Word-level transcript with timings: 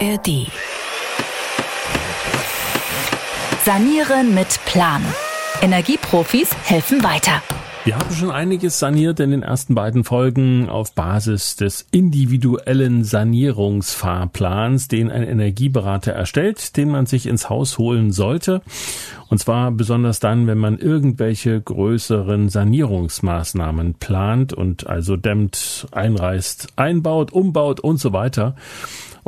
ARD. 0.00 0.46
Sanieren 3.64 4.34
mit 4.34 4.60
Plan. 4.66 5.02
Energieprofis 5.60 6.50
helfen 6.64 7.02
weiter. 7.02 7.42
Wir 7.84 7.96
haben 7.96 8.14
schon 8.14 8.30
einiges 8.30 8.78
saniert 8.78 9.18
in 9.18 9.30
den 9.30 9.42
ersten 9.42 9.74
beiden 9.74 10.04
Folgen 10.04 10.68
auf 10.68 10.92
Basis 10.92 11.56
des 11.56 11.86
individuellen 11.90 13.02
Sanierungsfahrplans, 13.02 14.88
den 14.88 15.10
ein 15.10 15.22
Energieberater 15.22 16.12
erstellt, 16.12 16.76
den 16.76 16.90
man 16.90 17.06
sich 17.06 17.26
ins 17.26 17.48
Haus 17.48 17.78
holen 17.78 18.12
sollte. 18.12 18.62
Und 19.30 19.38
zwar 19.38 19.70
besonders 19.70 20.20
dann, 20.20 20.46
wenn 20.46 20.58
man 20.58 20.78
irgendwelche 20.78 21.60
größeren 21.60 22.50
Sanierungsmaßnahmen 22.50 23.94
plant 23.94 24.52
und 24.52 24.86
also 24.86 25.16
dämmt, 25.16 25.86
einreißt, 25.90 26.74
einbaut, 26.76 27.32
umbaut 27.32 27.80
und 27.80 27.98
so 27.98 28.12
weiter. 28.12 28.54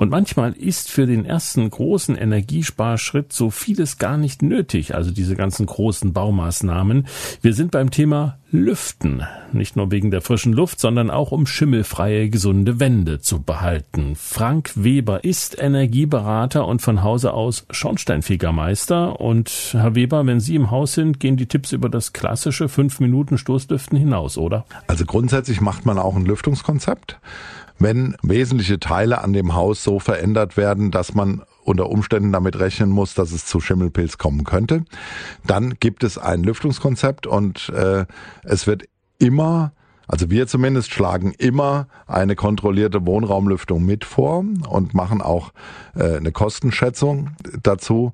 Und 0.00 0.08
manchmal 0.08 0.54
ist 0.54 0.90
für 0.90 1.04
den 1.04 1.26
ersten 1.26 1.68
großen 1.68 2.16
Energiesparschritt 2.16 3.34
so 3.34 3.50
vieles 3.50 3.98
gar 3.98 4.16
nicht 4.16 4.40
nötig, 4.40 4.94
also 4.94 5.10
diese 5.10 5.36
ganzen 5.36 5.66
großen 5.66 6.14
Baumaßnahmen. 6.14 7.06
Wir 7.42 7.52
sind 7.52 7.70
beim 7.70 7.90
Thema 7.90 8.38
Lüften, 8.50 9.22
nicht 9.52 9.76
nur 9.76 9.90
wegen 9.90 10.10
der 10.10 10.22
frischen 10.22 10.54
Luft, 10.54 10.80
sondern 10.80 11.10
auch 11.10 11.32
um 11.32 11.46
schimmelfreie, 11.46 12.30
gesunde 12.30 12.80
Wände 12.80 13.20
zu 13.20 13.42
behalten. 13.42 14.16
Frank 14.16 14.72
Weber 14.74 15.22
ist 15.22 15.60
Energieberater 15.60 16.66
und 16.66 16.80
von 16.80 17.02
Hause 17.02 17.34
aus 17.34 17.66
Schornsteinfegermeister. 17.70 19.20
Und 19.20 19.72
Herr 19.72 19.94
Weber, 19.94 20.24
wenn 20.24 20.40
Sie 20.40 20.54
im 20.54 20.70
Haus 20.70 20.94
sind, 20.94 21.20
gehen 21.20 21.36
die 21.36 21.46
Tipps 21.46 21.72
über 21.72 21.90
das 21.90 22.14
klassische 22.14 22.70
5 22.70 23.00
Minuten 23.00 23.36
Stoßlüften 23.36 23.98
hinaus, 23.98 24.38
oder? 24.38 24.64
Also 24.86 25.04
grundsätzlich 25.04 25.60
macht 25.60 25.84
man 25.84 25.98
auch 25.98 26.16
ein 26.16 26.24
Lüftungskonzept 26.24 27.20
wenn 27.80 28.16
wesentliche 28.22 28.78
Teile 28.78 29.22
an 29.22 29.32
dem 29.32 29.54
Haus 29.54 29.82
so 29.82 29.98
verändert 29.98 30.56
werden, 30.56 30.90
dass 30.90 31.14
man 31.14 31.42
unter 31.64 31.90
Umständen 31.90 32.30
damit 32.30 32.58
rechnen 32.58 32.90
muss, 32.90 33.14
dass 33.14 33.32
es 33.32 33.46
zu 33.46 33.60
Schimmelpilz 33.60 34.18
kommen 34.18 34.44
könnte. 34.44 34.84
Dann 35.46 35.74
gibt 35.80 36.04
es 36.04 36.18
ein 36.18 36.42
Lüftungskonzept 36.42 37.26
und 37.26 37.70
äh, 37.70 38.04
es 38.44 38.66
wird 38.66 38.84
immer 39.18 39.72
also 40.10 40.28
wir 40.28 40.48
zumindest 40.48 40.90
schlagen 40.90 41.34
immer 41.38 41.86
eine 42.08 42.34
kontrollierte 42.34 43.06
Wohnraumlüftung 43.06 43.84
mit 43.84 44.04
vor 44.04 44.44
und 44.68 44.92
machen 44.92 45.22
auch 45.22 45.52
äh, 45.94 46.16
eine 46.16 46.32
Kostenschätzung 46.32 47.30
dazu 47.62 48.12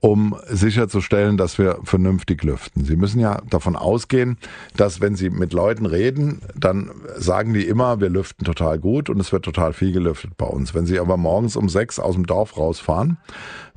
um 0.00 0.36
sicherzustellen, 0.48 1.36
dass 1.36 1.58
wir 1.58 1.78
vernünftig 1.84 2.42
lüften. 2.42 2.84
Sie 2.84 2.96
müssen 2.96 3.20
ja 3.20 3.40
davon 3.48 3.76
ausgehen, 3.76 4.36
dass 4.76 5.00
wenn 5.00 5.16
Sie 5.16 5.30
mit 5.30 5.52
Leuten 5.52 5.86
reden, 5.86 6.40
dann 6.54 6.90
sagen 7.16 7.54
die 7.54 7.66
immer, 7.66 8.00
wir 8.00 8.10
lüften 8.10 8.44
total 8.44 8.78
gut 8.78 9.08
und 9.08 9.20
es 9.20 9.32
wird 9.32 9.44
total 9.44 9.72
viel 9.72 9.92
gelüftet 9.92 10.36
bei 10.36 10.46
uns. 10.46 10.74
Wenn 10.74 10.86
Sie 10.86 10.98
aber 10.98 11.16
morgens 11.16 11.56
um 11.56 11.68
sechs 11.68 11.98
aus 11.98 12.14
dem 12.14 12.26
Dorf 12.26 12.56
rausfahren, 12.56 13.18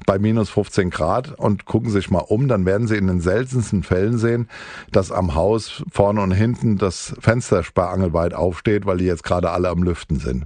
bei 0.05 0.17
minus 0.17 0.49
15 0.49 0.89
Grad 0.89 1.37
und 1.37 1.65
gucken 1.65 1.91
sich 1.91 2.09
mal 2.09 2.19
um, 2.19 2.47
dann 2.47 2.65
werden 2.65 2.87
Sie 2.87 2.95
in 2.95 3.07
den 3.07 3.21
seltensten 3.21 3.83
Fällen 3.83 4.17
sehen, 4.17 4.47
dass 4.91 5.11
am 5.11 5.35
Haus 5.35 5.83
vorne 5.91 6.21
und 6.21 6.31
hinten 6.31 6.77
das 6.77 7.13
Fenster 7.19 7.63
sparrangelweit 7.63 8.33
aufsteht, 8.33 8.85
weil 8.85 8.97
die 8.97 9.05
jetzt 9.05 9.23
gerade 9.23 9.51
alle 9.51 9.69
am 9.69 9.83
Lüften 9.83 10.19
sind. 10.19 10.45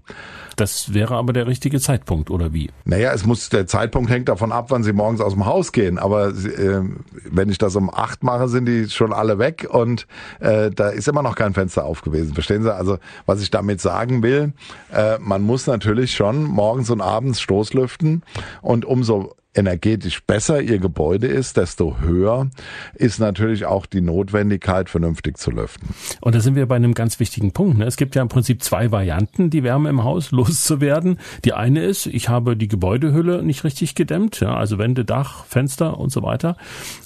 Das 0.56 0.94
wäre 0.94 1.16
aber 1.16 1.34
der 1.34 1.48
richtige 1.48 1.80
Zeitpunkt, 1.80 2.30
oder 2.30 2.54
wie? 2.54 2.70
Naja, 2.86 3.12
es 3.14 3.26
muss, 3.26 3.50
der 3.50 3.66
Zeitpunkt 3.66 4.10
hängt 4.10 4.30
davon 4.30 4.52
ab, 4.52 4.68
wann 4.70 4.84
Sie 4.84 4.94
morgens 4.94 5.22
aus 5.22 5.34
dem 5.34 5.46
Haus 5.46 5.53
gehen. 5.72 5.98
Aber 5.98 6.30
äh, 6.30 6.82
wenn 7.30 7.50
ich 7.50 7.58
das 7.58 7.76
um 7.76 7.94
acht 7.94 8.24
mache, 8.24 8.48
sind 8.48 8.66
die 8.66 8.90
schon 8.90 9.14
alle 9.14 9.40
weg 9.40 9.68
und 9.70 10.08
äh, 10.40 10.72
da 10.72 10.90
ist 10.90 11.08
immer 11.08 11.24
noch 11.24 11.36
kein 11.36 11.54
Fenster 11.54 11.86
auf 11.86 12.02
gewesen. 12.02 12.34
Verstehen 12.34 12.64
Sie? 12.64 12.74
Also, 12.74 12.98
was 13.26 13.42
ich 13.42 13.52
damit 13.52 13.82
sagen 13.82 14.24
will, 14.24 14.54
äh, 14.94 15.18
man 15.20 15.42
muss 15.42 15.68
natürlich 15.68 16.14
schon 16.14 16.44
morgens 16.44 16.90
und 16.90 17.02
abends 17.02 17.42
Stoßlüften 17.42 18.24
und 18.62 18.86
umso 18.86 19.36
energetisch 19.56 20.24
besser 20.24 20.62
ihr 20.62 20.80
Gebäude 20.80 21.28
ist, 21.28 21.58
desto 21.58 22.00
höher 22.00 22.50
ist 22.96 23.20
natürlich 23.20 23.66
auch 23.66 23.86
die 23.86 24.02
Notwendigkeit, 24.02 24.90
vernünftig 24.90 25.38
zu 25.38 25.52
lüften. 25.52 25.90
Und 26.22 26.36
da 26.36 26.40
sind 26.40 26.56
wir 26.56 26.66
bei 26.66 26.76
einem 26.76 26.94
ganz 26.94 27.20
wichtigen 27.20 27.52
Punkt. 27.52 27.78
Ne? 27.78 27.86
Es 27.86 27.98
gibt 27.98 28.16
ja 28.16 28.22
im 28.22 28.30
Prinzip 28.30 28.64
zwei 28.64 28.92
Varianten, 28.92 29.50
die 29.50 29.64
Wärme 29.64 29.90
im 29.90 30.04
Haus 30.04 30.32
loszuwerden. 30.32 31.20
Die 31.46 31.54
eine 31.54 31.84
ist, 31.84 32.08
ich 32.08 32.30
habe 32.30 32.58
die 32.58 32.68
Gebäudehülle 32.68 33.44
nicht 33.44 33.64
richtig 33.64 33.96
gedämmt, 33.96 34.40
ja, 34.40 34.56
also 34.56 34.78
Wände, 34.78 35.06
Dach, 35.06 35.46
Fenster 35.46 36.00
und 36.00 36.12
so 36.12 36.24
weiter. 36.24 36.58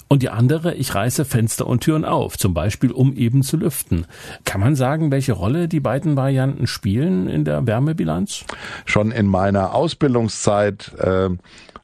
Und 0.08 0.22
die 0.22 0.30
andere, 0.30 0.74
ich 0.74 0.94
reiße 0.94 1.26
Fenster 1.26 1.66
und 1.66 1.80
Türen 1.80 2.06
auf, 2.06 2.38
zum 2.38 2.54
Beispiel 2.54 2.92
um 2.92 3.14
eben 3.14 3.42
zu 3.42 3.58
lüften. 3.58 4.06
Kann 4.44 4.60
man 4.60 4.74
sagen, 4.74 5.10
welche 5.10 5.32
Rolle 5.32 5.68
die 5.68 5.80
beiden 5.80 6.16
Varianten 6.16 6.66
spielen 6.66 7.28
in 7.28 7.44
der 7.44 7.66
Wärmebilanz? 7.66 8.44
Schon 8.86 9.10
in 9.10 9.26
meiner 9.26 9.74
Ausbildungszeit 9.74 10.92
äh, 10.98 11.28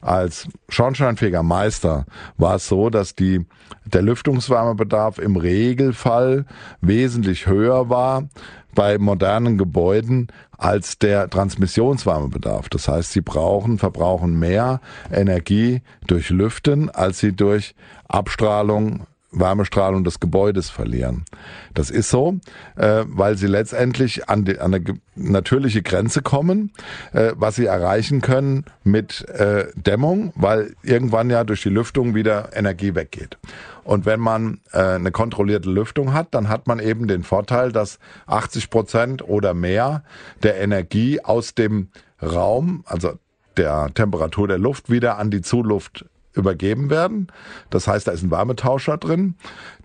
als 0.01 0.47
Schornsteinfeger 0.69 1.43
Meister 1.43 2.05
war 2.37 2.55
es 2.55 2.67
so, 2.67 2.89
dass 2.89 3.15
die, 3.15 3.45
der 3.85 4.01
Lüftungswärmebedarf 4.01 5.19
im 5.19 5.35
Regelfall 5.35 6.45
wesentlich 6.81 7.47
höher 7.47 7.89
war 7.89 8.27
bei 8.73 8.97
modernen 8.97 9.57
Gebäuden 9.57 10.27
als 10.57 10.99
der 10.99 11.29
Transmissionswärmebedarf. 11.29 12.69
Das 12.69 12.87
heißt, 12.87 13.11
sie 13.11 13.21
brauchen, 13.21 13.77
verbrauchen 13.77 14.37
mehr 14.37 14.81
Energie 15.11 15.81
durch 16.07 16.29
Lüften, 16.29 16.89
als 16.89 17.19
sie 17.19 17.33
durch 17.33 17.75
Abstrahlung 18.07 19.07
Wärmestrahlung 19.35 20.03
des 20.03 20.19
Gebäudes 20.19 20.69
verlieren. 20.69 21.25
Das 21.73 21.89
ist 21.89 22.09
so, 22.09 22.39
äh, 22.75 23.03
weil 23.07 23.37
sie 23.37 23.47
letztendlich 23.47 24.29
an, 24.29 24.45
die, 24.45 24.59
an 24.59 24.73
eine 24.73 24.83
natürliche 25.15 25.81
Grenze 25.81 26.21
kommen, 26.21 26.71
äh, 27.13 27.33
was 27.35 27.55
sie 27.55 27.65
erreichen 27.65 28.21
können 28.21 28.65
mit 28.83 29.27
äh, 29.29 29.67
Dämmung, 29.75 30.33
weil 30.35 30.75
irgendwann 30.83 31.29
ja 31.29 31.43
durch 31.43 31.61
die 31.61 31.69
Lüftung 31.69 32.15
wieder 32.15 32.49
Energie 32.55 32.95
weggeht. 32.95 33.37
Und 33.83 34.05
wenn 34.05 34.19
man 34.19 34.61
äh, 34.71 34.79
eine 34.79 35.11
kontrollierte 35.11 35.69
Lüftung 35.69 36.13
hat, 36.13 36.33
dann 36.33 36.49
hat 36.49 36.67
man 36.67 36.79
eben 36.79 37.07
den 37.07 37.23
Vorteil, 37.23 37.71
dass 37.71 37.99
80 38.25 38.69
Prozent 38.69 39.27
oder 39.27 39.53
mehr 39.53 40.03
der 40.41 40.59
Energie 40.59 41.21
aus 41.21 41.53
dem 41.53 41.89
Raum, 42.21 42.83
also 42.87 43.13
der 43.57 43.91
Temperatur 43.93 44.47
der 44.47 44.57
Luft 44.57 44.89
wieder 44.89 45.17
an 45.17 45.31
die 45.31 45.41
Zuluft 45.41 46.05
übergeben 46.35 46.89
werden. 46.89 47.27
Das 47.69 47.87
heißt, 47.87 48.07
da 48.07 48.11
ist 48.11 48.23
ein 48.23 48.31
Wärmetauscher 48.31 48.97
drin, 48.97 49.35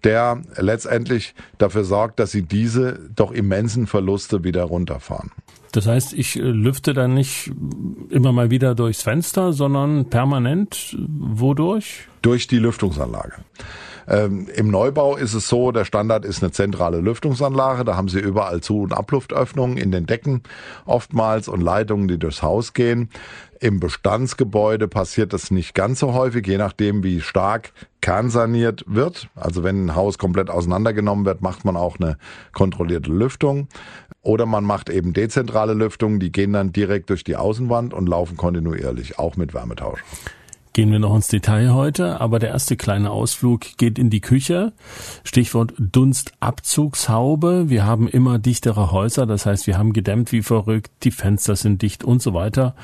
der 0.05 0.43
letztendlich 0.57 1.35
dafür 1.59 1.85
sorgt, 1.85 2.19
dass 2.19 2.31
sie 2.31 2.43
diese 2.43 2.99
doch 3.15 3.33
immensen 3.33 3.87
Verluste 3.87 4.45
wieder 4.45 4.65
runterfahren. 4.65 5.31
Das 5.73 5.87
heißt, 5.87 6.15
ich 6.15 6.37
äh, 6.37 6.43
lüfte 6.43 6.95
dann 6.95 7.15
nicht 7.15 7.53
immer 8.09 8.33
mal 8.33 8.51
wieder 8.51 8.75
durchs 8.75 9.03
Fenster, 9.03 9.53
sondern 9.53 10.11
permanent 10.11 10.97
wodurch? 11.09 12.09
Durch 12.23 12.47
die 12.47 12.59
Lüftungsanlage. 12.59 13.35
Ähm, 14.09 14.49
Im 14.55 14.69
Neubau 14.69 15.17
ist 15.17 15.35
es 15.35 15.49
so, 15.49 15.73
der 15.73 15.85
Standard 15.85 16.25
ist 16.25 16.43
eine 16.43 16.53
zentrale 16.53 17.01
Lüftungsanlage. 17.01 17.85
Da 17.85 17.97
haben 17.97 18.09
Sie 18.09 18.21
überall 18.21 18.61
Zu- 18.61 18.83
und 18.83 18.93
Abluftöffnungen 18.93 19.77
in 19.77 19.93
den 19.93 20.07
Decken 20.07 20.43
oftmals 20.87 21.49
und 21.49 21.61
Leitungen, 21.61 22.09
die 22.09 22.19
durchs 22.19 22.43
Haus 22.43 22.73
gehen. 22.73 23.11
Im 23.61 23.79
Bestandsgebäude 23.79 24.89
passiert 24.89 25.35
das 25.35 25.51
nicht 25.51 25.75
ganz 25.75 26.01
so 26.01 26.15
häufig, 26.15 26.47
je 26.47 26.57
nachdem, 26.57 27.03
wie 27.05 27.21
stark 27.21 27.73
kernsaniert 28.01 28.85
wird. 28.87 29.29
Also 29.35 29.63
wenn 29.63 29.85
ein 29.85 29.95
Haus 29.95 30.17
komplett 30.17 30.49
auseinandergenommen 30.49 31.27
wird, 31.27 31.43
macht 31.43 31.67
man 31.67 31.77
auch 31.77 32.01
eine 32.01 32.17
kontrollierte 32.53 33.11
Lüftung. 33.11 33.69
Oder 34.23 34.47
man 34.47 34.65
macht 34.65 34.89
eben 34.89 35.13
dezentrale 35.13 35.75
Lüftungen, 35.75 36.21
die 36.21 36.33
gehen 36.33 36.55
dann 36.55 36.73
direkt 36.73 37.11
durch 37.11 37.23
die 37.23 37.37
Außenwand 37.37 37.93
und 37.93 38.09
laufen 38.09 38.37
kontinuierlich, 38.37 39.19
auch 39.19 39.37
mit 39.37 39.53
Wärmetausch 39.53 40.03
gehen 40.73 40.93
wir 40.93 40.99
noch 40.99 41.15
ins 41.15 41.29
Detail 41.29 41.75
heute, 41.75 42.21
aber 42.21 42.39
der 42.39 42.51
erste 42.51 42.77
kleine 42.77 43.11
Ausflug 43.11 43.77
geht 43.77 43.99
in 43.99 44.11
die 44.11 44.21
Küche. 44.21 44.73
Stichwort 45.25 45.75
Dunstabzugshaube. 45.79 47.69
Wir 47.69 47.85
haben 47.85 48.09
immer 48.09 48.39
dichtere 48.39 48.93
Häuser, 48.93 49.27
das 49.27 49.47
heißt, 49.47 49.67
wir 49.67 49.79
haben 49.79 49.93
gedämmt 49.93 50.33
wie 50.33 50.43
verrückt, 50.43 50.91
die 51.03 51.11
Fenster 51.11 51.57
sind 51.57 51.83
dicht 51.83 52.05
und 52.05 52.23
so 52.23 52.35
weiter. 52.35 52.75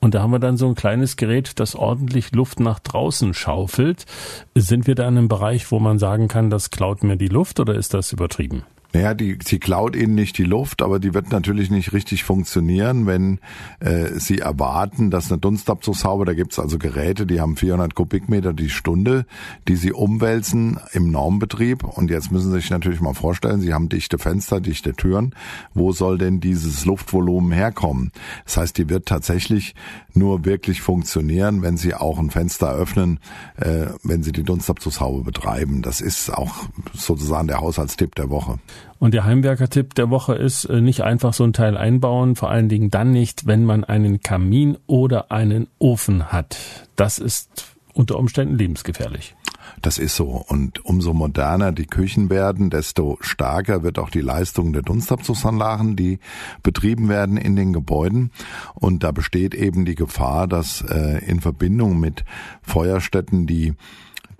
Und 0.00 0.14
da 0.14 0.22
haben 0.22 0.32
wir 0.32 0.38
dann 0.38 0.56
so 0.56 0.66
ein 0.66 0.74
kleines 0.74 1.16
Gerät, 1.16 1.60
das 1.60 1.76
ordentlich 1.76 2.32
Luft 2.32 2.58
nach 2.58 2.78
draußen 2.78 3.34
schaufelt. 3.34 4.06
Sind 4.54 4.86
wir 4.86 4.94
da 4.94 5.06
in 5.06 5.18
einem 5.18 5.28
Bereich, 5.28 5.70
wo 5.70 5.78
man 5.78 5.98
sagen 5.98 6.26
kann, 6.28 6.48
das 6.48 6.70
klaut 6.70 7.02
mir 7.02 7.16
die 7.16 7.28
Luft 7.28 7.60
oder 7.60 7.74
ist 7.74 7.92
das 7.92 8.12
übertrieben? 8.12 8.64
Naja, 8.92 9.14
die, 9.14 9.38
sie 9.44 9.58
klaut 9.60 9.94
ihnen 9.94 10.14
nicht 10.14 10.36
die 10.36 10.44
Luft, 10.44 10.82
aber 10.82 10.98
die 10.98 11.14
wird 11.14 11.30
natürlich 11.30 11.70
nicht 11.70 11.92
richtig 11.92 12.24
funktionieren, 12.24 13.06
wenn 13.06 13.38
äh, 13.78 14.18
sie 14.18 14.38
erwarten, 14.38 15.10
dass 15.10 15.30
eine 15.30 15.38
Dunstabzugshaube, 15.38 16.24
da 16.24 16.34
gibt's 16.34 16.58
also 16.58 16.76
Geräte, 16.76 17.24
die 17.24 17.40
haben 17.40 17.56
400 17.56 17.94
Kubikmeter 17.94 18.52
die 18.52 18.68
Stunde, 18.68 19.26
die 19.68 19.76
sie 19.76 19.92
umwälzen 19.92 20.80
im 20.92 21.10
Normbetrieb. 21.10 21.84
Und 21.84 22.10
jetzt 22.10 22.32
müssen 22.32 22.50
Sie 22.50 22.60
sich 22.60 22.70
natürlich 22.70 23.00
mal 23.00 23.14
vorstellen, 23.14 23.60
Sie 23.60 23.72
haben 23.72 23.88
dichte 23.88 24.18
Fenster, 24.18 24.60
dichte 24.60 24.94
Türen. 24.94 25.34
Wo 25.72 25.92
soll 25.92 26.18
denn 26.18 26.40
dieses 26.40 26.84
Luftvolumen 26.84 27.52
herkommen? 27.52 28.10
Das 28.44 28.56
heißt, 28.56 28.78
die 28.78 28.88
wird 28.88 29.06
tatsächlich 29.06 29.74
nur 30.14 30.44
wirklich 30.44 30.82
funktionieren, 30.82 31.62
wenn 31.62 31.76
Sie 31.76 31.94
auch 31.94 32.18
ein 32.18 32.30
Fenster 32.30 32.72
öffnen, 32.72 33.20
äh, 33.56 33.86
wenn 34.02 34.22
Sie 34.22 34.32
die 34.32 34.42
Dunstabzugshaube 34.42 35.22
betreiben. 35.22 35.82
Das 35.82 36.00
ist 36.00 36.30
auch 36.30 36.68
sozusagen 36.94 37.46
der 37.46 37.60
Haushaltstipp 37.60 38.14
der 38.16 38.30
Woche. 38.30 38.58
Und 38.98 39.14
der 39.14 39.24
Heimwerker-Tipp 39.24 39.94
der 39.94 40.10
Woche 40.10 40.34
ist, 40.34 40.64
äh, 40.66 40.80
nicht 40.80 41.02
einfach 41.02 41.32
so 41.32 41.44
ein 41.44 41.52
Teil 41.52 41.76
einbauen, 41.76 42.36
vor 42.36 42.50
allen 42.50 42.68
Dingen 42.68 42.90
dann 42.90 43.10
nicht, 43.10 43.46
wenn 43.46 43.64
man 43.64 43.84
einen 43.84 44.20
Kamin 44.20 44.76
oder 44.86 45.32
einen 45.32 45.68
Ofen 45.78 46.32
hat. 46.32 46.58
Das 46.96 47.18
ist 47.18 47.76
unter 47.94 48.18
Umständen 48.18 48.56
lebensgefährlich. 48.56 49.34
Das 49.82 49.98
ist 49.98 50.16
so. 50.16 50.44
Und 50.48 50.84
umso 50.84 51.14
moderner 51.14 51.72
die 51.72 51.86
Küchen 51.86 52.28
werden, 52.30 52.70
desto 52.70 53.16
stärker 53.20 53.82
wird 53.82 53.98
auch 53.98 54.10
die 54.10 54.20
Leistung 54.20 54.72
der 54.72 54.82
Dunstabzugsanlagen, 54.82 55.96
die 55.96 56.18
betrieben 56.62 57.08
werden 57.08 57.36
in 57.36 57.56
den 57.56 57.72
Gebäuden. 57.72 58.30
Und 58.74 59.04
da 59.04 59.12
besteht 59.12 59.54
eben 59.54 59.84
die 59.84 59.94
Gefahr, 59.94 60.46
dass 60.46 60.82
äh, 60.82 61.24
in 61.24 61.40
Verbindung 61.40 61.98
mit 61.98 62.24
Feuerstätten, 62.62 63.46
die 63.46 63.74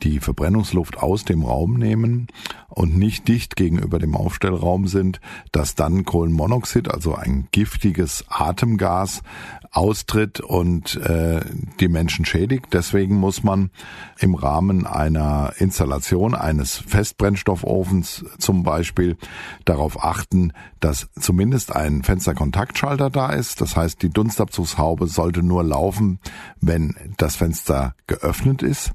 die 0.02 0.20
Verbrennungsluft 0.20 0.98
aus 0.98 1.24
dem 1.24 1.44
Raum 1.44 1.74
nehmen 1.74 2.28
und 2.68 2.96
nicht 2.96 3.28
dicht 3.28 3.56
gegenüber 3.56 3.98
dem 3.98 4.14
Aufstellraum 4.14 4.86
sind, 4.86 5.20
dass 5.52 5.74
dann 5.74 6.04
Kohlenmonoxid, 6.04 6.88
also 6.88 7.14
ein 7.14 7.48
giftiges 7.52 8.24
Atemgas, 8.28 9.22
austritt 9.72 10.40
und 10.40 10.96
äh, 10.96 11.40
die 11.78 11.88
Menschen 11.88 12.24
schädigt. 12.24 12.66
Deswegen 12.72 13.14
muss 13.16 13.44
man 13.44 13.70
im 14.18 14.34
Rahmen 14.34 14.86
einer 14.86 15.52
Installation 15.58 16.34
eines 16.34 16.76
Festbrennstoffofens 16.76 18.24
zum 18.38 18.64
Beispiel 18.64 19.16
darauf 19.64 20.02
achten, 20.02 20.52
dass 20.80 21.08
zumindest 21.18 21.74
ein 21.74 22.02
Fensterkontaktschalter 22.02 23.10
da 23.10 23.30
ist. 23.30 23.60
Das 23.60 23.76
heißt, 23.76 24.02
die 24.02 24.10
Dunstabzugshaube 24.10 25.06
sollte 25.06 25.42
nur 25.42 25.62
laufen, 25.62 26.18
wenn 26.60 26.96
das 27.16 27.36
Fenster 27.36 27.94
geöffnet 28.06 28.62
ist 28.62 28.92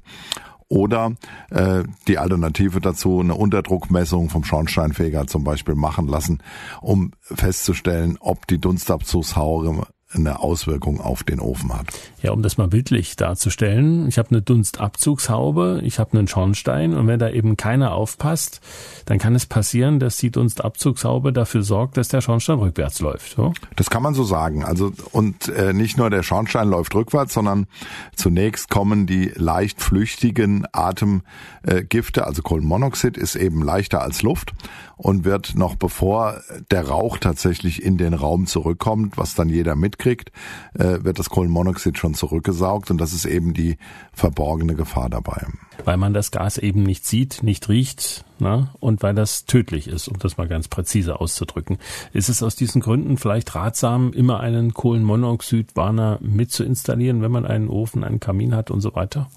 oder 0.68 1.12
äh, 1.50 1.84
die 2.08 2.18
Alternative 2.18 2.80
dazu, 2.80 3.20
eine 3.20 3.34
Unterdruckmessung 3.34 4.30
vom 4.30 4.44
Schornsteinfeger 4.44 5.26
zum 5.26 5.44
Beispiel 5.44 5.74
machen 5.74 6.08
lassen, 6.08 6.42
um 6.80 7.12
festzustellen, 7.20 8.16
ob 8.20 8.46
die 8.46 8.58
Dunstabzugshaube 8.58 9.86
eine 10.12 10.40
Auswirkung 10.40 11.00
auf 11.00 11.24
den 11.24 11.40
Ofen 11.40 11.72
hat. 11.76 11.86
Ja, 12.22 12.30
um 12.30 12.42
das 12.42 12.58
mal 12.58 12.68
bildlich 12.68 13.16
darzustellen, 13.16 14.06
ich 14.08 14.18
habe 14.18 14.30
eine 14.30 14.40
Dunstabzugshaube, 14.40 15.80
ich 15.82 15.98
habe 15.98 16.16
einen 16.16 16.28
Schornstein 16.28 16.94
und 16.94 17.08
wenn 17.08 17.18
da 17.18 17.28
eben 17.30 17.56
keiner 17.56 17.92
aufpasst, 17.92 18.60
dann 19.06 19.18
kann 19.18 19.34
es 19.34 19.46
passieren, 19.46 19.98
dass 19.98 20.16
die 20.16 20.30
Dunstabzugshaube 20.30 21.32
dafür 21.32 21.62
sorgt, 21.62 21.96
dass 21.96 22.08
der 22.08 22.20
Schornstein 22.20 22.58
rückwärts 22.58 23.00
läuft. 23.00 23.34
So? 23.34 23.52
Das 23.74 23.90
kann 23.90 24.02
man 24.02 24.14
so 24.14 24.22
sagen. 24.22 24.64
Also 24.64 24.92
und 25.10 25.48
äh, 25.48 25.72
nicht 25.72 25.98
nur 25.98 26.08
der 26.08 26.22
Schornstein 26.22 26.68
läuft 26.68 26.94
rückwärts, 26.94 27.34
sondern 27.34 27.66
zunächst 28.14 28.70
kommen 28.70 29.06
die 29.06 29.32
leicht 29.34 29.82
flüchtigen 29.82 30.66
Atemgifte, 30.72 32.20
äh, 32.20 32.24
also 32.24 32.42
Kohlenmonoxid 32.42 33.16
ist 33.16 33.34
eben 33.34 33.62
leichter 33.62 34.02
als 34.02 34.22
Luft 34.22 34.52
und 34.96 35.24
wird 35.24 35.54
noch 35.56 35.76
bevor 35.76 36.40
der 36.70 36.88
Rauch 36.88 37.18
tatsächlich 37.18 37.82
in 37.82 37.98
den 37.98 38.14
Raum 38.14 38.46
zurückkommt, 38.46 39.18
was 39.18 39.34
dann 39.34 39.48
jeder 39.48 39.74
mitkriegt, 39.96 40.30
äh, 40.74 41.04
wird 41.04 41.18
das 41.18 41.30
Kohlenmonoxid 41.30 41.98
schon 41.98 42.14
zurückgesaugt 42.14 42.90
und 42.90 43.00
das 43.00 43.12
ist 43.12 43.24
eben 43.24 43.54
die 43.54 43.76
verborgene 44.12 44.74
Gefahr 44.74 45.08
dabei. 45.08 45.46
Weil 45.84 45.96
man 45.96 46.14
das 46.14 46.30
Gas 46.30 46.58
eben 46.58 46.82
nicht 46.82 47.06
sieht, 47.06 47.42
nicht 47.42 47.68
riecht 47.68 48.24
ne? 48.38 48.70
und 48.80 49.02
weil 49.02 49.14
das 49.14 49.46
tödlich 49.46 49.88
ist, 49.88 50.08
um 50.08 50.18
das 50.18 50.36
mal 50.36 50.48
ganz 50.48 50.68
präzise 50.68 51.20
auszudrücken. 51.20 51.78
Ist 52.12 52.28
es 52.28 52.42
aus 52.42 52.56
diesen 52.56 52.80
Gründen 52.80 53.16
vielleicht 53.16 53.54
ratsam, 53.54 54.12
immer 54.12 54.40
einen 54.40 54.74
Kohlenmonoxidwarner 54.74 56.18
mit 56.20 56.52
zu 56.52 56.64
installieren, 56.64 57.22
wenn 57.22 57.32
man 57.32 57.46
einen 57.46 57.68
Ofen, 57.68 58.04
einen 58.04 58.20
Kamin 58.20 58.54
hat 58.54 58.70
und 58.70 58.80
so 58.80 58.94
weiter? 58.94 59.28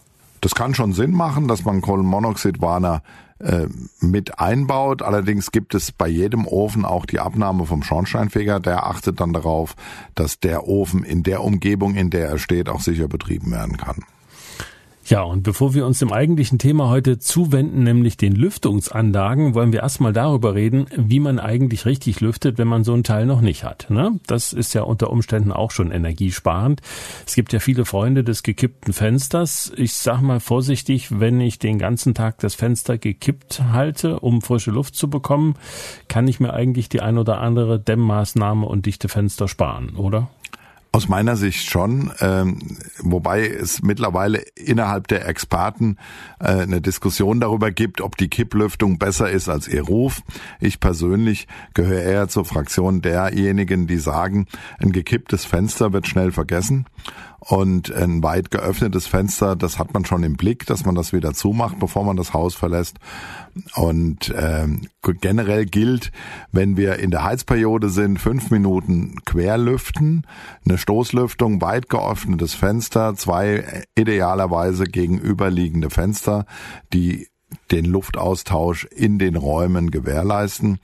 Das 0.41 0.55
kann 0.55 0.73
schon 0.73 0.93
Sinn 0.93 1.11
machen, 1.11 1.47
dass 1.49 1.65
man 1.65 1.81
Kohlenmonoxidwarner 1.81 3.01
äh, 3.39 3.67
mit 4.01 4.39
einbaut. 4.39 5.01
Allerdings 5.01 5.51
gibt 5.51 5.73
es 5.73 5.91
bei 5.91 6.07
jedem 6.07 6.45
Ofen 6.45 6.85
auch 6.85 7.05
die 7.05 7.19
Abnahme 7.19 7.65
vom 7.65 7.83
Schornsteinfeger. 7.83 8.59
Der 8.59 8.85
achtet 8.85 9.19
dann 9.19 9.33
darauf, 9.33 9.75
dass 10.15 10.39
der 10.39 10.67
Ofen 10.67 11.03
in 11.03 11.23
der 11.23 11.43
Umgebung, 11.43 11.95
in 11.95 12.09
der 12.09 12.29
er 12.29 12.37
steht, 12.37 12.69
auch 12.69 12.81
sicher 12.81 13.07
betrieben 13.07 13.51
werden 13.51 13.77
kann. 13.77 14.03
Ja, 15.09 15.23
und 15.23 15.41
bevor 15.41 15.73
wir 15.73 15.87
uns 15.87 15.97
dem 15.97 16.13
eigentlichen 16.13 16.59
Thema 16.59 16.89
heute 16.89 17.17
zuwenden, 17.17 17.81
nämlich 17.81 18.15
den 18.15 18.35
Lüftungsanlagen, 18.35 19.55
wollen 19.55 19.73
wir 19.73 19.79
erstmal 19.79 20.13
darüber 20.13 20.53
reden, 20.53 20.85
wie 20.95 21.19
man 21.19 21.39
eigentlich 21.39 21.87
richtig 21.87 22.21
lüftet, 22.21 22.59
wenn 22.59 22.67
man 22.67 22.83
so 22.83 22.93
einen 22.93 23.03
Teil 23.03 23.25
noch 23.25 23.41
nicht 23.41 23.63
hat. 23.63 23.89
Ne? 23.89 24.19
Das 24.27 24.53
ist 24.53 24.75
ja 24.75 24.83
unter 24.83 25.09
Umständen 25.09 25.51
auch 25.51 25.71
schon 25.71 25.89
energiesparend. 25.89 26.81
Es 27.25 27.33
gibt 27.33 27.53
ja 27.53 27.59
viele 27.59 27.85
Freunde 27.85 28.23
des 28.23 28.43
gekippten 28.43 28.93
Fensters. 28.93 29.71
Ich 29.75 29.93
sag 29.93 30.21
mal 30.21 30.39
vorsichtig, 30.39 31.19
wenn 31.19 31.41
ich 31.41 31.57
den 31.57 31.79
ganzen 31.79 32.13
Tag 32.13 32.37
das 32.37 32.53
Fenster 32.53 32.99
gekippt 32.99 33.63
halte, 33.71 34.19
um 34.19 34.43
frische 34.43 34.69
Luft 34.69 34.93
zu 34.93 35.09
bekommen, 35.09 35.55
kann 36.07 36.27
ich 36.27 36.39
mir 36.39 36.53
eigentlich 36.53 36.87
die 36.87 37.01
ein 37.01 37.17
oder 37.17 37.41
andere 37.41 37.79
Dämmmaßnahme 37.79 38.63
und 38.63 38.85
dichte 38.85 39.09
Fenster 39.09 39.47
sparen, 39.47 39.95
oder? 39.95 40.29
Aus 40.91 41.07
meiner 41.07 41.35
Sicht 41.35 41.69
schon, 41.69 42.11
ähm, 42.19 42.57
wobei 42.97 43.47
es 43.47 43.83
mittlerweile 43.83 44.39
innerhalb 44.55 45.07
der 45.07 45.27
Experten 45.27 45.97
äh, 46.39 46.45
eine 46.45 46.81
Diskussion 46.81 47.39
darüber 47.39 47.69
gibt, 47.69 48.01
ob 48.01 48.17
die 48.17 48.27
Kipplüftung 48.27 48.97
besser 48.97 49.29
ist 49.29 49.49
als 49.49 49.67
ihr 49.67 49.83
Ruf. 49.83 50.23
Ich 50.59 50.79
persönlich 50.79 51.47
gehöre 51.75 52.01
eher 52.01 52.27
zur 52.27 52.43
Fraktion 52.43 53.03
derjenigen, 53.03 53.85
die 53.85 53.99
sagen, 53.99 54.47
ein 54.79 54.91
gekipptes 54.91 55.45
Fenster 55.45 55.93
wird 55.93 56.07
schnell 56.07 56.31
vergessen 56.31 56.87
und 57.39 57.91
ein 57.91 58.21
weit 58.21 58.51
geöffnetes 58.51 59.07
Fenster, 59.07 59.55
das 59.55 59.79
hat 59.79 59.93
man 59.93 60.05
schon 60.05 60.23
im 60.23 60.35
Blick, 60.35 60.65
dass 60.65 60.85
man 60.85 60.95
das 60.95 61.13
wieder 61.13 61.33
zumacht, 61.33 61.79
bevor 61.79 62.03
man 62.03 62.17
das 62.17 62.33
Haus 62.33 62.55
verlässt. 62.55 62.97
Und 63.75 64.33
ähm, 64.37 64.87
generell 65.21 65.65
gilt, 65.65 66.11
wenn 66.51 66.77
wir 66.77 66.97
in 66.99 67.11
der 67.11 67.23
Heizperiode 67.23 67.89
sind, 67.89 68.19
fünf 68.19 68.51
Minuten 68.51 69.15
querlüften, 69.25 70.27
eine 70.65 70.77
Stoßlüftung, 70.77 71.61
weit 71.61 71.89
geöffnetes 71.89 72.53
Fenster, 72.53 73.15
zwei 73.15 73.83
idealerweise 73.95 74.83
gegenüberliegende 74.83 75.89
Fenster, 75.89 76.45
die 76.93 77.27
den 77.71 77.85
Luftaustausch 77.85 78.85
in 78.85 79.17
den 79.17 79.35
Räumen 79.35 79.91
gewährleisten 79.91 80.79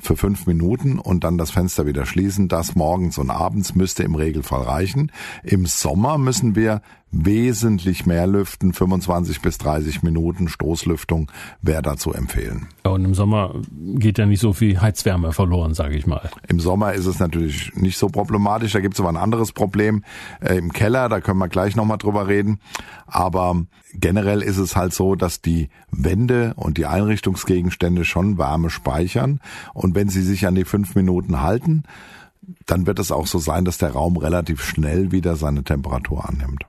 für 0.00 0.16
fünf 0.16 0.46
Minuten 0.46 0.98
und 0.98 1.24
dann 1.24 1.38
das 1.38 1.50
Fenster 1.50 1.86
wieder 1.86 2.06
schließen. 2.06 2.48
Das 2.48 2.74
morgens 2.74 3.18
und 3.18 3.30
abends 3.30 3.74
müsste 3.74 4.02
im 4.02 4.14
Regelfall 4.14 4.62
reichen. 4.62 5.12
Im 5.42 5.66
Sommer 5.66 6.18
müssen 6.18 6.54
wir 6.54 6.82
wesentlich 7.12 8.04
mehr 8.04 8.26
lüften, 8.26 8.72
25 8.72 9.40
bis 9.40 9.58
30 9.58 10.02
Minuten 10.02 10.48
Stoßlüftung 10.48 11.30
wäre 11.62 11.82
da 11.82 11.96
zu 11.96 12.12
empfehlen. 12.12 12.68
Ja, 12.84 12.92
und 12.92 13.04
im 13.04 13.14
Sommer 13.14 13.54
geht 13.70 14.18
ja 14.18 14.26
nicht 14.26 14.40
so 14.40 14.52
viel 14.52 14.80
Heizwärme 14.80 15.32
verloren, 15.32 15.72
sage 15.74 15.96
ich 15.96 16.06
mal. 16.06 16.30
Im 16.48 16.60
Sommer 16.60 16.92
ist 16.94 17.06
es 17.06 17.18
natürlich 17.18 17.74
nicht 17.74 17.96
so 17.96 18.08
problematisch, 18.08 18.72
da 18.72 18.80
gibt 18.80 18.94
es 18.94 19.00
aber 19.00 19.08
ein 19.08 19.16
anderes 19.16 19.52
Problem 19.52 20.04
äh, 20.40 20.56
im 20.56 20.72
Keller, 20.72 21.08
da 21.08 21.20
können 21.20 21.38
wir 21.38 21.48
gleich 21.48 21.76
nochmal 21.76 21.98
drüber 21.98 22.26
reden. 22.26 22.60
Aber 23.06 23.62
generell 23.94 24.42
ist 24.42 24.58
es 24.58 24.76
halt 24.76 24.92
so, 24.92 25.14
dass 25.14 25.40
die 25.40 25.68
Wände 25.90 26.54
und 26.56 26.76
die 26.76 26.86
Einrichtungsgegenstände 26.86 28.04
schon 28.04 28.36
Wärme 28.36 28.68
speichern 28.68 29.40
und 29.74 29.94
wenn 29.94 30.08
sie 30.08 30.22
sich 30.22 30.46
an 30.46 30.56
die 30.56 30.64
fünf 30.64 30.94
Minuten 30.96 31.40
halten, 31.40 31.84
dann 32.66 32.86
wird 32.86 32.98
es 32.98 33.10
auch 33.10 33.26
so 33.26 33.38
sein, 33.38 33.64
dass 33.64 33.78
der 33.78 33.92
Raum 33.92 34.16
relativ 34.16 34.62
schnell 34.62 35.12
wieder 35.12 35.36
seine 35.36 35.64
Temperatur 35.64 36.28
annimmt. 36.28 36.64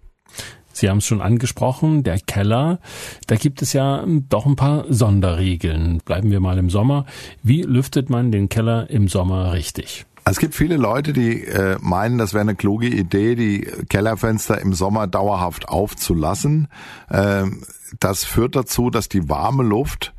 Sie 0.73 0.89
haben 0.89 0.99
es 0.99 1.07
schon 1.07 1.21
angesprochen, 1.21 2.03
der 2.03 2.19
Keller. 2.19 2.79
Da 3.25 3.35
gibt 3.35 3.63
es 3.63 3.73
ja 3.73 4.05
doch 4.29 4.45
ein 4.45 4.55
paar 4.55 4.85
Sonderregeln. 4.89 6.01
Bleiben 6.05 6.29
wir 6.29 6.39
mal 6.39 6.59
im 6.59 6.69
Sommer. 6.69 7.07
Wie 7.41 7.63
lüftet 7.63 8.11
man 8.11 8.31
den 8.31 8.47
Keller 8.47 8.87
im 8.89 9.07
Sommer 9.07 9.53
richtig? 9.53 10.05
Es 10.29 10.39
gibt 10.39 10.53
viele 10.53 10.75
Leute, 10.75 11.13
die 11.13 11.45
äh, 11.45 11.77
meinen, 11.79 12.17
das 12.17 12.33
wäre 12.33 12.41
eine 12.41 12.55
kluge 12.55 12.87
Idee, 12.87 13.35
die 13.35 13.61
Kellerfenster 13.89 14.59
im 14.59 14.73
Sommer 14.73 15.07
dauerhaft 15.07 15.69
aufzulassen. 15.69 16.67
Ähm, 17.09 17.63
das 17.99 18.25
führt 18.25 18.55
dazu, 18.55 18.89
dass 18.89 19.07
die 19.09 19.29
warme 19.29 19.63
Luft 19.63 20.13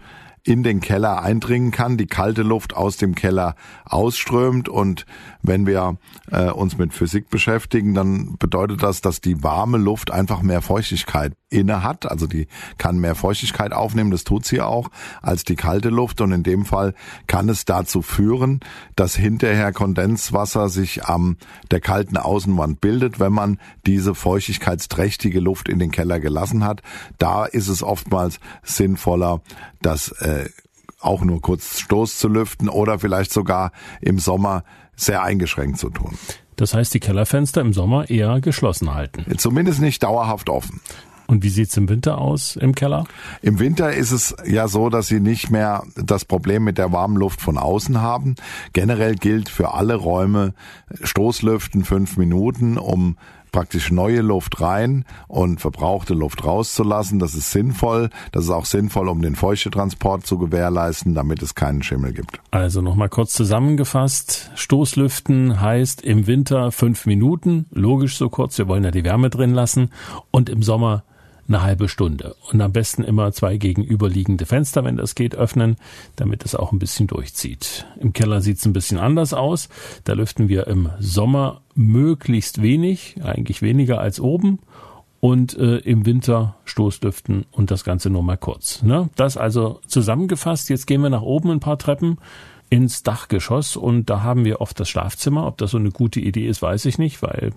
in 0.48 0.62
den 0.62 0.80
Keller 0.80 1.22
eindringen 1.22 1.72
kann, 1.72 1.98
die 1.98 2.06
kalte 2.06 2.42
Luft 2.42 2.74
aus 2.74 2.96
dem 2.96 3.14
Keller 3.14 3.54
ausströmt. 3.84 4.70
Und 4.70 5.04
wenn 5.42 5.66
wir 5.66 5.98
äh, 6.30 6.50
uns 6.50 6.78
mit 6.78 6.94
Physik 6.94 7.28
beschäftigen, 7.28 7.92
dann 7.92 8.36
bedeutet 8.38 8.82
das, 8.82 9.02
dass 9.02 9.20
die 9.20 9.42
warme 9.42 9.76
Luft 9.76 10.10
einfach 10.10 10.40
mehr 10.40 10.62
Feuchtigkeit 10.62 11.34
inne 11.50 11.82
hat, 11.82 12.10
also 12.10 12.26
die 12.26 12.46
kann 12.76 12.98
mehr 12.98 13.14
Feuchtigkeit 13.14 13.72
aufnehmen, 13.72 14.10
das 14.10 14.24
tut 14.24 14.44
sie 14.44 14.60
auch, 14.60 14.90
als 15.22 15.44
die 15.44 15.56
kalte 15.56 15.88
Luft 15.88 16.20
und 16.20 16.32
in 16.32 16.42
dem 16.42 16.64
Fall 16.64 16.94
kann 17.26 17.48
es 17.48 17.64
dazu 17.64 18.02
führen, 18.02 18.60
dass 18.96 19.14
hinterher 19.16 19.72
Kondenswasser 19.72 20.68
sich 20.68 21.04
am 21.06 21.36
der 21.70 21.80
kalten 21.80 22.16
Außenwand 22.16 22.80
bildet, 22.80 23.18
wenn 23.18 23.32
man 23.32 23.58
diese 23.86 24.14
feuchtigkeitsträchtige 24.14 25.40
Luft 25.40 25.68
in 25.68 25.78
den 25.78 25.90
Keller 25.90 26.20
gelassen 26.20 26.64
hat. 26.64 26.82
Da 27.18 27.46
ist 27.46 27.68
es 27.68 27.82
oftmals 27.82 28.40
sinnvoller, 28.62 29.40
das 29.80 30.12
äh, 30.20 30.50
auch 31.00 31.22
nur 31.22 31.40
kurz 31.40 31.78
Stoß 31.80 32.18
zu 32.18 32.28
lüften 32.28 32.68
oder 32.68 32.98
vielleicht 32.98 33.32
sogar 33.32 33.72
im 34.00 34.18
Sommer 34.18 34.64
sehr 34.96 35.22
eingeschränkt 35.22 35.78
zu 35.78 35.90
tun. 35.90 36.18
Das 36.56 36.74
heißt, 36.74 36.92
die 36.92 36.98
Kellerfenster 36.98 37.60
im 37.60 37.72
Sommer 37.72 38.10
eher 38.10 38.40
geschlossen 38.40 38.92
halten. 38.92 39.24
Zumindest 39.38 39.80
nicht 39.80 40.02
dauerhaft 40.02 40.50
offen. 40.50 40.80
Und 41.30 41.44
wie 41.44 41.50
sieht's 41.50 41.76
im 41.76 41.90
Winter 41.90 42.18
aus 42.18 42.56
im 42.56 42.74
Keller? 42.74 43.04
Im 43.42 43.58
Winter 43.58 43.92
ist 43.92 44.12
es 44.12 44.34
ja 44.46 44.66
so, 44.66 44.88
dass 44.88 45.08
Sie 45.08 45.20
nicht 45.20 45.50
mehr 45.50 45.82
das 45.94 46.24
Problem 46.24 46.64
mit 46.64 46.78
der 46.78 46.90
warmen 46.90 47.18
Luft 47.18 47.42
von 47.42 47.58
außen 47.58 48.00
haben. 48.00 48.34
Generell 48.72 49.14
gilt 49.14 49.50
für 49.50 49.74
alle 49.74 49.94
Räume 49.94 50.54
Stoßlüften 51.02 51.84
fünf 51.84 52.16
Minuten, 52.16 52.78
um 52.78 53.18
praktisch 53.52 53.90
neue 53.90 54.22
Luft 54.22 54.60
rein 54.62 55.04
und 55.26 55.60
verbrauchte 55.60 56.14
Luft 56.14 56.44
rauszulassen. 56.44 57.18
Das 57.18 57.34
ist 57.34 57.50
sinnvoll. 57.50 58.08
Das 58.32 58.44
ist 58.44 58.50
auch 58.50 58.64
sinnvoll, 58.64 59.08
um 59.08 59.20
den 59.20 59.36
Feuchtetransport 59.36 60.26
zu 60.26 60.38
gewährleisten, 60.38 61.14
damit 61.14 61.42
es 61.42 61.54
keinen 61.54 61.82
Schimmel 61.82 62.14
gibt. 62.14 62.40
Also 62.50 62.80
nochmal 62.80 63.10
kurz 63.10 63.34
zusammengefasst. 63.34 64.50
Stoßlüften 64.54 65.60
heißt 65.60 66.00
im 66.00 66.26
Winter 66.26 66.72
fünf 66.72 67.04
Minuten. 67.04 67.66
Logisch 67.70 68.16
so 68.16 68.30
kurz. 68.30 68.56
Wir 68.56 68.66
wollen 68.66 68.84
ja 68.84 68.90
die 68.90 69.04
Wärme 69.04 69.28
drin 69.28 69.52
lassen. 69.52 69.90
Und 70.30 70.48
im 70.48 70.62
Sommer 70.62 71.04
eine 71.48 71.62
halbe 71.62 71.88
Stunde. 71.88 72.36
Und 72.52 72.60
am 72.60 72.72
besten 72.72 73.02
immer 73.02 73.32
zwei 73.32 73.56
gegenüberliegende 73.56 74.46
Fenster, 74.46 74.84
wenn 74.84 74.96
das 74.96 75.14
geht, 75.14 75.34
öffnen, 75.34 75.76
damit 76.16 76.44
es 76.44 76.54
auch 76.54 76.72
ein 76.72 76.78
bisschen 76.78 77.06
durchzieht. 77.06 77.86
Im 77.98 78.12
Keller 78.12 78.40
sieht 78.40 78.58
es 78.58 78.66
ein 78.66 78.72
bisschen 78.72 78.98
anders 78.98 79.32
aus. 79.32 79.68
Da 80.04 80.12
lüften 80.12 80.48
wir 80.48 80.66
im 80.66 80.90
Sommer 81.00 81.62
möglichst 81.74 82.62
wenig, 82.62 83.16
eigentlich 83.22 83.62
weniger 83.62 84.00
als 84.00 84.20
oben. 84.20 84.60
Und 85.20 85.58
äh, 85.58 85.78
im 85.78 86.06
Winter 86.06 86.54
Stoßlüften 86.64 87.44
und 87.50 87.72
das 87.72 87.82
Ganze 87.82 88.08
nur 88.08 88.22
mal 88.22 88.36
kurz. 88.36 88.82
Ne? 88.82 89.08
Das 89.16 89.36
also 89.36 89.80
zusammengefasst. 89.88 90.70
Jetzt 90.70 90.86
gehen 90.86 91.00
wir 91.00 91.10
nach 91.10 91.22
oben 91.22 91.50
ein 91.50 91.58
paar 91.58 91.76
Treppen 91.76 92.18
ins 92.70 93.02
Dachgeschoss 93.02 93.76
und 93.76 94.10
da 94.10 94.22
haben 94.22 94.44
wir 94.44 94.60
oft 94.60 94.78
das 94.78 94.88
Schlafzimmer. 94.88 95.46
Ob 95.46 95.58
das 95.58 95.72
so 95.72 95.78
eine 95.78 95.90
gute 95.90 96.20
Idee 96.20 96.46
ist, 96.46 96.62
weiß 96.62 96.84
ich 96.84 96.98
nicht, 96.98 97.20
weil 97.22 97.52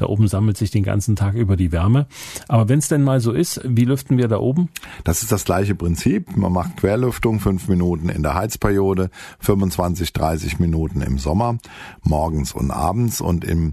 da 0.00 0.06
oben 0.06 0.28
sammelt 0.28 0.56
sich 0.56 0.70
den 0.70 0.82
ganzen 0.82 1.16
Tag 1.16 1.34
über 1.34 1.56
die 1.56 1.72
Wärme. 1.72 2.06
Aber 2.46 2.68
wenn 2.68 2.78
es 2.78 2.88
denn 2.88 3.02
mal 3.02 3.20
so 3.20 3.32
ist, 3.32 3.60
wie 3.64 3.84
lüften 3.84 4.16
wir 4.16 4.28
da 4.28 4.38
oben? 4.38 4.68
Das 5.04 5.22
ist 5.22 5.32
das 5.32 5.44
gleiche 5.44 5.74
Prinzip. 5.74 6.36
Man 6.36 6.52
macht 6.52 6.76
Querlüftung 6.76 7.40
fünf 7.40 7.68
Minuten 7.68 8.08
in 8.08 8.22
der 8.22 8.34
Heizperiode, 8.34 9.10
25, 9.40 10.12
30 10.12 10.58
Minuten 10.58 11.00
im 11.00 11.18
Sommer, 11.18 11.58
morgens 12.02 12.52
und 12.52 12.70
abends. 12.70 13.20
Und 13.20 13.44
in 13.44 13.72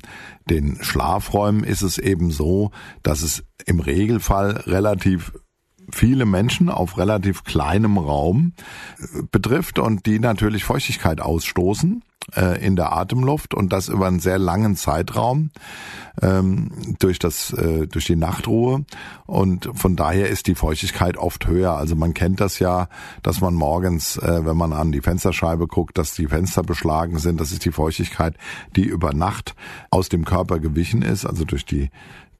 den 0.50 0.77
Schlafräumen 0.82 1.63
ist 1.63 1.82
es 1.82 1.98
eben 1.98 2.32
so, 2.32 2.72
dass 3.03 3.22
es 3.22 3.44
im 3.65 3.79
Regelfall 3.79 4.63
relativ 4.65 5.34
viele 5.91 6.25
Menschen 6.25 6.70
auf 6.70 6.98
relativ 6.98 7.44
kleinem 7.44 7.98
Raum 7.98 8.53
äh, 8.98 9.22
betrifft 9.32 9.79
und 9.79 10.05
die 10.08 10.20
natürlich 10.20 10.63
Feuchtigkeit 10.63 11.22
ausstoßen 11.22 12.03
äh, 12.34 12.63
in 12.65 12.75
der 12.75 12.91
Atemluft 12.94 13.53
und 13.53 13.72
das 13.72 13.88
über 13.88 14.08
einen 14.08 14.20
sehr 14.20 14.39
langen 14.39 14.75
Zeitraum 14.75 15.51
ähm, 16.22 16.96
durch 17.00 17.20
das 17.20 17.53
äh, 17.53 17.88
durch 17.88 18.05
die 18.05 18.15
Nachtruhe 18.15 18.86
und 19.25 19.70
von 19.74 19.96
daher 19.96 20.29
ist 20.29 20.48
die 20.48 20.55
Feuchtigkeit 20.55 21.17
oft 21.17 21.48
höher. 21.48 21.74
Also 21.74 21.96
man 21.96 22.13
kennt 22.13 22.39
das 22.39 22.60
ja, 22.60 22.88
dass 23.22 23.41
man 23.41 23.53
morgens, 23.53 24.17
äh, 24.17 24.46
wenn 24.46 24.58
man 24.58 24.74
an 24.74 24.91
die 24.91 25.01
Fensterscheibe 25.01 25.67
guckt, 25.67 25.98
dass 25.98 26.13
die 26.13 26.27
Fenster 26.27 26.63
beschlagen 26.63 27.20
sind. 27.20 27.39
Das 27.39 27.51
ist 27.51 27.65
die 27.65 27.72
Feuchtigkeit, 27.72 28.36
die 28.75 28.86
über 28.86 29.13
Nacht 29.13 29.55
aus 29.89 30.10
dem 30.10 30.25
Körper 30.25 30.60
gewichen 30.60 31.01
ist, 31.01 31.25
also 31.25 31.46
durch 31.46 31.65
die 31.65 31.89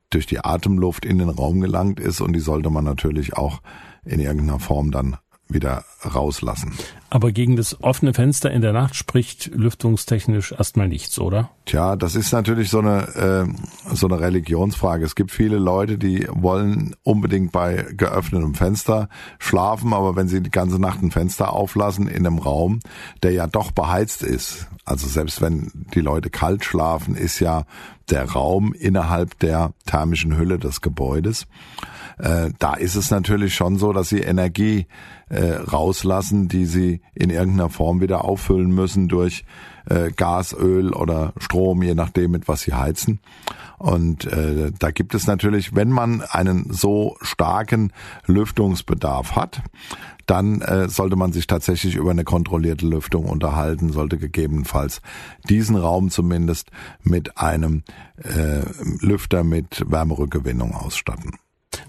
durch 0.10 0.26
die 0.26 0.40
Atemluft 0.40 1.04
in 1.04 1.18
den 1.18 1.30
Raum 1.30 1.62
gelangt 1.62 2.00
ist 2.00 2.22
und 2.22 2.34
die 2.34 2.40
sollte 2.40 2.70
man 2.70 2.86
natürlich 2.86 3.36
auch 3.36 3.62
in 4.06 4.20
irgendeiner 4.20 4.60
Form 4.60 4.92
dann 4.92 5.18
wieder 5.48 5.84
rauslassen. 6.04 6.74
Aber 7.10 7.32
gegen 7.32 7.56
das 7.56 7.82
offene 7.84 8.14
Fenster 8.14 8.52
in 8.52 8.62
der 8.62 8.74
Nacht 8.74 8.96
spricht 8.96 9.48
lüftungstechnisch 9.54 10.54
erstmal 10.54 10.88
nichts, 10.88 11.20
oder? 11.20 11.50
Tja, 11.66 11.96
das 11.96 12.16
ist 12.16 12.32
natürlich 12.32 12.70
so 12.70 12.80
eine 12.80 13.48
äh, 13.90 13.96
so 13.96 14.08
eine 14.08 14.20
Religionsfrage. 14.20 15.06
Es 15.06 15.16
gibt 15.16 15.32
viele 15.32 15.58
Leute, 15.58 15.98
die 15.98 16.28
wollen 16.32 16.96
unbedingt 17.04 17.52
bei 17.52 17.86
geöffnetem 17.96 18.56
Fenster 18.56 19.08
schlafen, 19.40 19.94
aber 19.94 20.16
wenn 20.16 20.28
sie 20.28 20.42
die 20.42 20.52
ganze 20.52 20.80
Nacht 20.80 21.02
ein 21.02 21.12
Fenster 21.12 21.54
auflassen 21.54 22.08
in 22.08 22.26
einem 22.26 22.40
Raum, 22.40 22.80
der 23.24 23.32
ja 23.32 23.48
doch 23.48 23.72
beheizt 23.72 24.24
ist, 24.24 24.68
also 24.84 25.08
selbst 25.08 25.42
wenn 25.42 25.72
die 25.94 26.02
Leute 26.02 26.30
kalt 26.30 26.66
schlafen, 26.66 27.16
ist 27.16 27.40
ja 27.40 27.66
der 28.10 28.30
Raum 28.30 28.74
innerhalb 28.74 29.40
der 29.40 29.74
thermischen 29.86 30.38
Hülle 30.38 30.60
des 30.60 30.82
Gebäudes. 30.82 31.48
Äh, 32.18 32.50
da 32.60 32.74
ist 32.76 32.96
es 32.96 33.12
natürlich 33.12 33.56
schon 33.56 33.78
so, 33.78 33.94
dass 33.94 34.10
sie 34.10 34.22
Energie 34.22 34.88
äh, 35.30 35.54
rauslassen, 35.54 36.48
die 36.48 36.66
sie 36.66 37.02
in 37.14 37.30
irgendeiner 37.30 37.70
Form 37.70 38.02
wieder 38.02 38.26
auffüllen 38.26 38.70
müssen 38.70 39.08
durch 39.08 39.44
äh, 39.90 40.12
Gas, 40.12 40.54
Öl 40.54 40.94
oder 40.94 41.34
Strom, 41.38 41.82
je 41.82 41.96
nachdem, 41.96 42.32
mit 42.32 42.48
was 42.48 42.62
sie 42.62 42.74
heizen. 42.74 43.20
Und 43.78 44.26
äh, 44.26 44.72
da 44.78 44.92
gibt 44.92 45.14
es 45.16 45.28
natürlich, 45.28 45.76
wenn 45.76 45.90
man 45.90 46.22
einen 46.22 46.72
so 46.72 47.18
starken 47.22 47.92
Lüftungsbedarf 48.26 49.36
hat, 49.36 49.62
dann 50.26 50.62
äh, 50.62 50.90
sollte 50.90 51.16
man 51.16 51.34
sich 51.34 51.46
tatsächlich 51.46 51.96
über 51.96 52.12
eine 52.12 52.24
kontrollierte 52.24 52.88
Lüftung 52.88 53.26
unterhalten, 53.26 53.92
sollte 53.92 54.18
gegebenenfalls 54.18 55.02
diesen 55.50 55.76
Raum 55.76 56.10
zumindest 56.10 56.72
mit 57.04 57.38
einem 57.38 57.84
äh, 58.24 58.62
Lüfter 59.02 59.44
mit 59.44 59.84
Wärmerückgewinnung 59.88 60.74
ausstatten. 60.74 61.34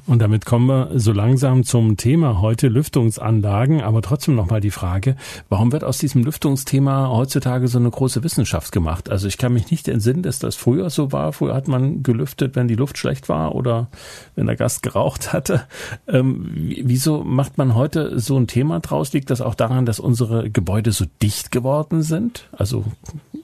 Und 0.07 0.21
damit 0.21 0.47
kommen 0.47 0.69
wir 0.69 0.91
so 0.95 1.11
langsam 1.11 1.65
zum 1.65 1.97
Thema 1.97 2.41
heute 2.41 2.69
Lüftungsanlagen. 2.69 3.81
Aber 3.81 4.03
trotzdem 4.03 4.37
nochmal 4.37 4.61
die 4.61 4.71
Frage, 4.71 5.17
warum 5.49 5.73
wird 5.73 5.83
aus 5.83 5.99
diesem 5.99 6.23
Lüftungsthema 6.23 7.09
heutzutage 7.09 7.67
so 7.67 7.79
eine 7.79 7.91
große 7.91 8.23
Wissenschaft 8.23 8.71
gemacht? 8.71 9.11
Also 9.11 9.27
ich 9.27 9.37
kann 9.37 9.53
mich 9.53 9.71
nicht 9.73 9.89
entsinnen, 9.89 10.23
dass 10.23 10.39
das 10.39 10.55
früher 10.55 10.91
so 10.91 11.11
war. 11.11 11.33
Früher 11.33 11.55
hat 11.55 11.67
man 11.67 12.05
gelüftet, 12.05 12.55
wenn 12.55 12.69
die 12.69 12.77
Luft 12.77 12.99
schlecht 12.99 13.29
war 13.29 13.57
oder 13.57 13.89
wenn 14.37 14.47
der 14.47 14.55
Gast 14.55 14.83
geraucht 14.87 15.33
hatte. 15.33 15.65
Ähm, 16.07 16.51
wieso 16.55 17.25
macht 17.25 17.59
man 17.59 17.75
heute 17.75 18.21
so 18.21 18.39
ein 18.39 18.47
Thema 18.47 18.79
draus? 18.79 19.13
Liegt 19.13 19.31
das 19.31 19.41
auch 19.41 19.57
daran, 19.57 19.87
dass 19.87 19.99
unsere 19.99 20.51
Gebäude 20.51 20.93
so 20.93 21.05
dicht 21.21 21.51
geworden 21.51 22.03
sind? 22.03 22.49
Also 22.53 22.85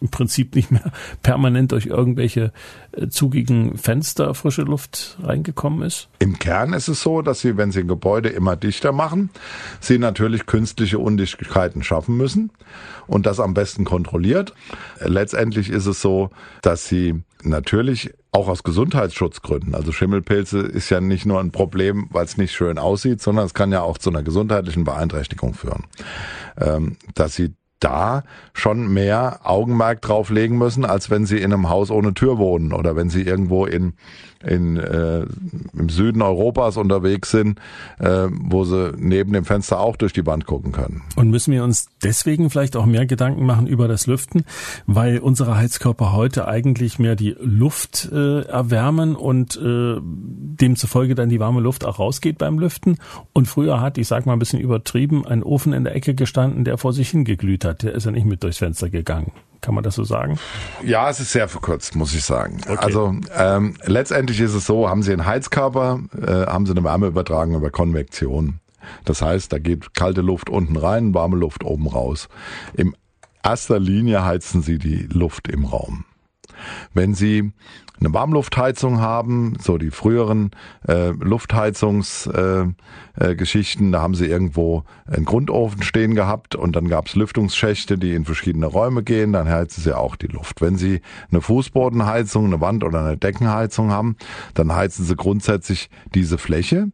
im 0.01 0.09
Prinzip 0.09 0.55
nicht 0.55 0.71
mehr 0.71 0.93
permanent 1.23 1.73
durch 1.73 1.87
irgendwelche 1.87 2.53
äh, 2.93 3.09
zugigen 3.09 3.79
Fenster 3.79 4.35
frische 4.35 4.63
Luft 4.63 5.17
reingekommen 5.23 5.83
ist? 5.83 6.09
Im 6.19 6.39
ist 6.75 6.89
es 6.89 7.03
so, 7.03 7.23
dass 7.23 7.41
Sie, 7.41 7.57
wenn 7.57 7.73
Sie 7.73 7.81
ein 7.81 7.89
Gebäude 7.89 8.29
immer 8.29 8.57
dichter 8.57 8.93
machen, 8.93 9.31
Sie 9.81 9.99
natürlich 9.99 10.47
künstliche 10.47 10.99
Undichtigkeiten 10.99 11.83
schaffen 11.83 12.17
müssen 12.17 12.51
und 13.07 13.27
das 13.27 13.41
am 13.41 13.55
besten 13.55 13.85
kontrolliert. 13.85 14.55
Letztendlich 15.01 15.71
ist 15.71 15.87
es 15.87 16.01
so, 16.01 16.31
dass 16.63 16.89
Sie 16.89 17.23
natürlich 17.43 18.13
auch 18.33 18.49
aus 18.49 18.63
Gesundheitsschutzgründen. 18.63 19.75
Also 19.75 19.93
Schimmelpilze 19.93 20.61
ist 20.61 20.91
ja 20.91 21.01
nicht 21.01 21.27
nur 21.27 21.41
ein 21.41 21.51
Problem, 21.51 22.09
weil 22.11 22.25
es 22.25 22.39
nicht 22.39 22.53
schön 22.53 22.79
aussieht, 22.79 23.21
sondern 23.21 23.45
es 23.45 23.55
kann 23.55 23.73
ja 23.73 23.83
auch 23.83 23.99
zu 23.99 24.11
einer 24.11 24.23
gesundheitlichen 24.23 24.85
Beeinträchtigung 24.85 25.55
führen. 25.55 25.85
Ähm, 26.59 26.97
dass 27.15 27.35
sie 27.35 27.55
da 27.83 28.23
schon 28.53 28.93
mehr 28.93 29.41
Augenmerk 29.43 30.01
drauf 30.03 30.31
legen 30.31 30.57
müssen, 30.57 30.85
als 30.85 31.11
wenn 31.11 31.27
sie 31.27 31.39
in 31.39 31.53
einem 31.53 31.69
Haus 31.69 31.91
ohne 31.91 32.15
Tür 32.15 32.39
wohnen 32.39 32.73
oder 32.73 32.97
wenn 32.97 33.11
sie 33.11 33.23
irgendwo 33.23 33.67
in 33.67 33.95
in, 34.45 34.77
äh, 34.77 35.25
im 35.73 35.89
Süden 35.89 36.23
Europas 36.23 36.77
unterwegs 36.77 37.31
sind, 37.31 37.59
äh, 37.99 38.29
wo 38.31 38.65
sie 38.65 38.93
neben 38.97 39.33
dem 39.33 39.45
Fenster 39.45 39.81
auch 39.81 39.97
durch 39.97 40.13
die 40.13 40.27
Wand 40.27 40.47
gucken 40.47 40.73
können. 40.73 41.03
Und 41.17 41.31
müssen 41.31 41.53
wir 41.53 41.65
uns 41.65 41.89
deswegen 42.03 42.51
vielleicht 42.51 42.77
auch 42.77 42.87
mehr 42.87 43.07
Gedanken 43.07 43.47
machen 43.47 43.67
über 43.67 43.89
das 43.89 44.07
Lüften, 44.07 44.45
weil 44.87 45.19
unsere 45.19 45.57
Heizkörper 45.57 46.13
heute 46.13 46.49
eigentlich 46.49 46.99
mehr 46.99 47.17
die 47.17 47.37
Luft 47.41 48.11
äh, 48.13 48.43
erwärmen 48.43 49.17
und 49.17 49.57
äh, 49.57 49.97
demzufolge 50.03 51.15
dann 51.15 51.29
die 51.29 51.41
warme 51.41 51.61
Luft 51.61 51.85
auch 51.85 51.99
rausgeht 51.99 52.39
beim 52.39 52.59
Lüften. 52.59 52.99
Und 53.33 53.47
früher 53.47 53.81
hat, 53.81 53.99
ich 53.99 54.09
sag 54.09 54.27
mal 54.27 54.35
ein 54.35 54.39
bisschen 54.39 54.61
übertrieben, 54.61 55.27
ein 55.27 55.43
Ofen 55.43 55.73
in 55.73 55.85
der 55.85 55.95
Ecke 55.95 56.15
gestanden, 56.15 56.65
der 56.65 56.79
vor 56.79 56.93
sich 56.93 57.11
hingeglüht 57.11 57.65
hat. 57.65 57.83
Der 57.83 57.93
ist 57.95 58.07
ja 58.07 58.13
nicht 58.13 58.27
mit 58.27 58.43
durchs 58.43 58.59
Fenster 58.59 58.91
gegangen. 58.91 59.33
Kann 59.63 59.77
man 59.77 59.85
das 59.85 59.95
so 59.95 60.03
sagen? 60.03 60.39
Ja, 60.85 61.09
es 61.09 61.21
ist 61.21 61.31
sehr 61.33 61.49
verkürzt, 61.49 61.95
muss 61.95 62.13
ich 62.15 62.25
sagen. 62.25 62.59
Okay. 62.69 62.77
Also 62.77 63.15
ähm, 63.35 63.77
letztendlich 63.85 64.41
ist 64.41 64.55
es 64.55 64.67
so, 64.67 64.91
haben 64.91 65.03
Sie 65.05 65.13
einen 65.13 65.25
Heizkörper, 65.25 66.01
äh, 66.21 66.47
haben 66.47 66.67
Sie 66.67 66.73
eine 66.73 66.83
Wärmeübertragung 66.83 67.55
über 67.55 67.71
Konvektion. 67.71 68.59
Das 69.05 69.23
heißt, 69.23 69.53
da 69.53 69.59
geht 69.59 69.95
kalte 69.95 70.21
Luft 70.21 70.51
unten 70.51 70.77
rein, 70.77 71.15
warme 71.15 71.37
Luft 71.37 71.63
oben 71.63 71.87
raus. 71.87 72.29
In 72.75 72.97
erster 73.45 73.79
Linie 73.79 74.25
heizen 74.25 74.63
Sie 74.63 74.79
die 74.79 75.07
Luft 75.07 75.47
im 75.47 75.65
Raum. 75.65 76.05
Wenn 76.93 77.15
Sie 77.15 77.53
eine 78.05 78.13
Warmluftheizung 78.13 79.01
haben, 79.01 79.55
so 79.61 79.79
die 79.79 79.91
früheren 79.91 80.51
äh, 80.89 81.11
Luftheizungsgeschichten, 81.11 82.75
äh, 83.21 83.31
äh, 83.31 83.37
Geschichten, 83.37 83.93
da 83.93 84.01
haben 84.01 84.15
sie 84.15 84.27
irgendwo 84.27 84.85
einen 85.07 85.25
Grundofen 85.25 85.83
stehen 85.83 86.15
gehabt 86.15 86.57
und 86.57 86.75
dann 86.75 86.89
gab 86.89 87.07
es 87.07 87.15
Lüftungsschächte, 87.15 87.99
die 87.99 88.15
in 88.15 88.25
verschiedene 88.25 88.67
Räume 88.67 89.03
gehen, 89.03 89.33
dann 89.33 89.49
heizen 89.49 89.83
sie 89.83 89.97
auch 89.97 90.17
die 90.17 90.27
Luft. 90.27 90.61
Wenn 90.61 90.77
sie 90.77 91.01
eine 91.31 91.41
Fußbodenheizung, 91.41 92.47
eine 92.47 92.61
Wand- 92.61 92.85
oder 92.85 93.01
eine 93.01 93.17
Deckenheizung 93.17 93.91
haben, 93.91 94.17
dann 94.55 94.75
heizen 94.75 95.05
sie 95.05 95.15
grundsätzlich 95.15 95.89
diese 96.15 96.39
Fläche 96.39 96.89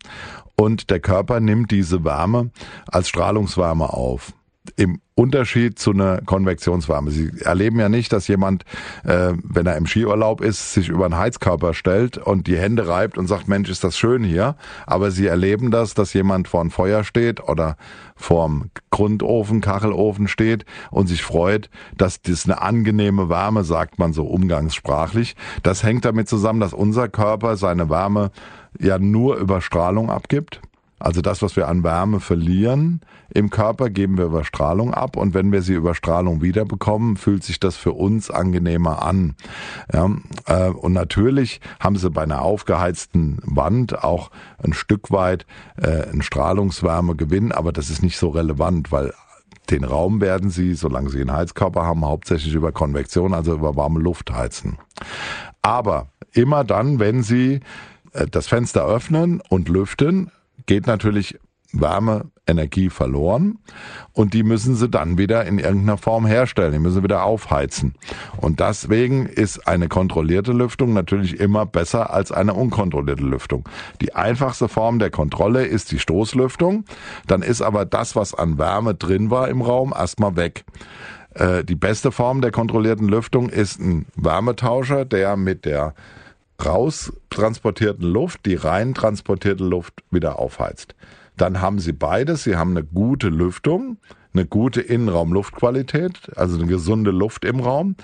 und 0.56 0.90
der 0.90 1.00
Körper 1.00 1.40
nimmt 1.40 1.70
diese 1.70 2.04
Wärme 2.04 2.50
als 2.86 3.08
Strahlungswärme 3.08 3.92
auf. 3.92 4.32
Im 4.76 5.00
Unterschied 5.14 5.78
zu 5.78 5.90
einer 5.90 6.20
Konvektionswärme. 6.22 7.10
Sie 7.10 7.32
erleben 7.40 7.80
ja 7.80 7.88
nicht, 7.88 8.12
dass 8.12 8.28
jemand, 8.28 8.64
äh, 9.04 9.32
wenn 9.42 9.66
er 9.66 9.76
im 9.76 9.86
Skiurlaub 9.86 10.40
ist, 10.40 10.74
sich 10.74 10.88
über 10.88 11.06
einen 11.06 11.16
Heizkörper 11.16 11.74
stellt 11.74 12.18
und 12.18 12.46
die 12.46 12.56
Hände 12.56 12.86
reibt 12.86 13.18
und 13.18 13.26
sagt, 13.26 13.48
Mensch, 13.48 13.68
ist 13.68 13.82
das 13.82 13.98
schön 13.98 14.22
hier. 14.22 14.56
Aber 14.86 15.10
sie 15.10 15.26
erleben 15.26 15.70
das, 15.70 15.94
dass 15.94 16.12
jemand 16.14 16.46
vor 16.46 16.60
einem 16.60 16.70
Feuer 16.70 17.02
steht 17.02 17.40
oder 17.40 17.76
vorm 18.14 18.70
Grundofen, 18.90 19.60
Kachelofen 19.60 20.28
steht 20.28 20.64
und 20.90 21.08
sich 21.08 21.22
freut, 21.22 21.68
dass 21.96 22.22
das 22.22 22.44
eine 22.44 22.62
angenehme 22.62 23.28
Wärme, 23.28 23.64
sagt 23.64 23.98
man 23.98 24.12
so 24.12 24.24
umgangssprachlich. 24.24 25.34
Das 25.62 25.82
hängt 25.82 26.04
damit 26.04 26.28
zusammen, 26.28 26.60
dass 26.60 26.72
unser 26.72 27.08
Körper 27.08 27.56
seine 27.56 27.90
Wärme 27.90 28.30
ja 28.78 28.98
nur 28.98 29.36
über 29.36 29.60
Strahlung 29.60 30.10
abgibt. 30.10 30.60
Also 30.98 31.20
das, 31.20 31.42
was 31.42 31.56
wir 31.56 31.68
an 31.68 31.84
Wärme 31.84 32.20
verlieren 32.20 33.00
im 33.32 33.50
Körper, 33.50 33.90
geben 33.90 34.18
wir 34.18 34.26
über 34.26 34.44
Strahlung 34.44 34.94
ab 34.94 35.16
und 35.16 35.34
wenn 35.34 35.52
wir 35.52 35.62
sie 35.62 35.74
über 35.74 35.94
Strahlung 35.94 36.42
wiederbekommen, 36.42 37.16
fühlt 37.16 37.44
sich 37.44 37.60
das 37.60 37.76
für 37.76 37.92
uns 37.92 38.30
angenehmer 38.30 39.02
an. 39.02 39.34
Ja, 39.92 40.10
äh, 40.46 40.70
und 40.70 40.92
natürlich 40.92 41.60
haben 41.80 41.96
sie 41.96 42.10
bei 42.10 42.22
einer 42.22 42.42
aufgeheizten 42.42 43.38
Wand 43.44 44.02
auch 44.02 44.30
ein 44.62 44.72
Stück 44.72 45.10
weit 45.10 45.46
äh, 45.76 46.08
einen 46.08 46.22
Strahlungswärmegewinn, 46.22 47.52
aber 47.52 47.72
das 47.72 47.90
ist 47.90 48.02
nicht 48.02 48.18
so 48.18 48.30
relevant, 48.30 48.90
weil 48.90 49.12
den 49.70 49.84
Raum 49.84 50.20
werden 50.20 50.50
sie, 50.50 50.74
solange 50.74 51.10
sie 51.10 51.20
einen 51.20 51.32
Heizkörper 51.32 51.84
haben, 51.84 52.04
hauptsächlich 52.04 52.54
über 52.54 52.72
Konvektion, 52.72 53.34
also 53.34 53.54
über 53.54 53.76
warme 53.76 54.00
Luft 54.00 54.32
heizen. 54.32 54.78
Aber 55.62 56.08
immer 56.32 56.64
dann, 56.64 56.98
wenn 56.98 57.22
sie 57.22 57.60
äh, 58.12 58.26
das 58.26 58.48
Fenster 58.48 58.86
öffnen 58.86 59.42
und 59.48 59.68
lüften, 59.68 60.30
geht 60.68 60.86
natürlich 60.86 61.36
Wärme, 61.72 62.30
Energie 62.46 62.88
verloren 62.88 63.58
und 64.14 64.32
die 64.32 64.42
müssen 64.42 64.74
sie 64.74 64.88
dann 64.88 65.18
wieder 65.18 65.44
in 65.44 65.58
irgendeiner 65.58 65.98
Form 65.98 66.24
herstellen, 66.24 66.72
die 66.72 66.78
müssen 66.78 67.02
wieder 67.02 67.24
aufheizen. 67.24 67.94
Und 68.38 68.60
deswegen 68.60 69.26
ist 69.26 69.68
eine 69.68 69.88
kontrollierte 69.88 70.52
Lüftung 70.52 70.94
natürlich 70.94 71.38
immer 71.38 71.66
besser 71.66 72.10
als 72.10 72.32
eine 72.32 72.54
unkontrollierte 72.54 73.22
Lüftung. 73.22 73.68
Die 74.00 74.14
einfachste 74.14 74.68
Form 74.68 74.98
der 74.98 75.10
Kontrolle 75.10 75.66
ist 75.66 75.90
die 75.92 75.98
Stoßlüftung, 75.98 76.84
dann 77.26 77.42
ist 77.42 77.60
aber 77.60 77.84
das, 77.84 78.16
was 78.16 78.32
an 78.32 78.56
Wärme 78.56 78.94
drin 78.94 79.30
war 79.30 79.48
im 79.48 79.60
Raum, 79.60 79.92
erstmal 79.94 80.36
weg. 80.36 80.64
Äh, 81.34 81.64
die 81.64 81.76
beste 81.76 82.12
Form 82.12 82.40
der 82.40 82.50
kontrollierten 82.50 83.08
Lüftung 83.08 83.50
ist 83.50 83.78
ein 83.78 84.06
Wärmetauscher, 84.16 85.04
der 85.04 85.36
mit 85.36 85.66
der 85.66 85.94
raus 86.64 87.12
transportierten 87.30 88.06
Luft, 88.06 88.46
die 88.46 88.54
rein 88.54 88.94
transportierte 88.94 89.64
Luft 89.64 90.02
wieder 90.10 90.38
aufheizt. 90.38 90.94
Dann 91.36 91.60
haben 91.60 91.78
Sie 91.78 91.92
beides. 91.92 92.44
Sie 92.44 92.56
haben 92.56 92.72
eine 92.72 92.84
gute 92.84 93.28
Lüftung, 93.28 93.98
eine 94.34 94.44
gute 94.44 94.80
Innenraumluftqualität, 94.80 96.36
also 96.36 96.58
eine 96.58 96.66
gesunde 96.66 97.10
Luft 97.10 97.44
im 97.44 97.60
Raum 97.60 97.96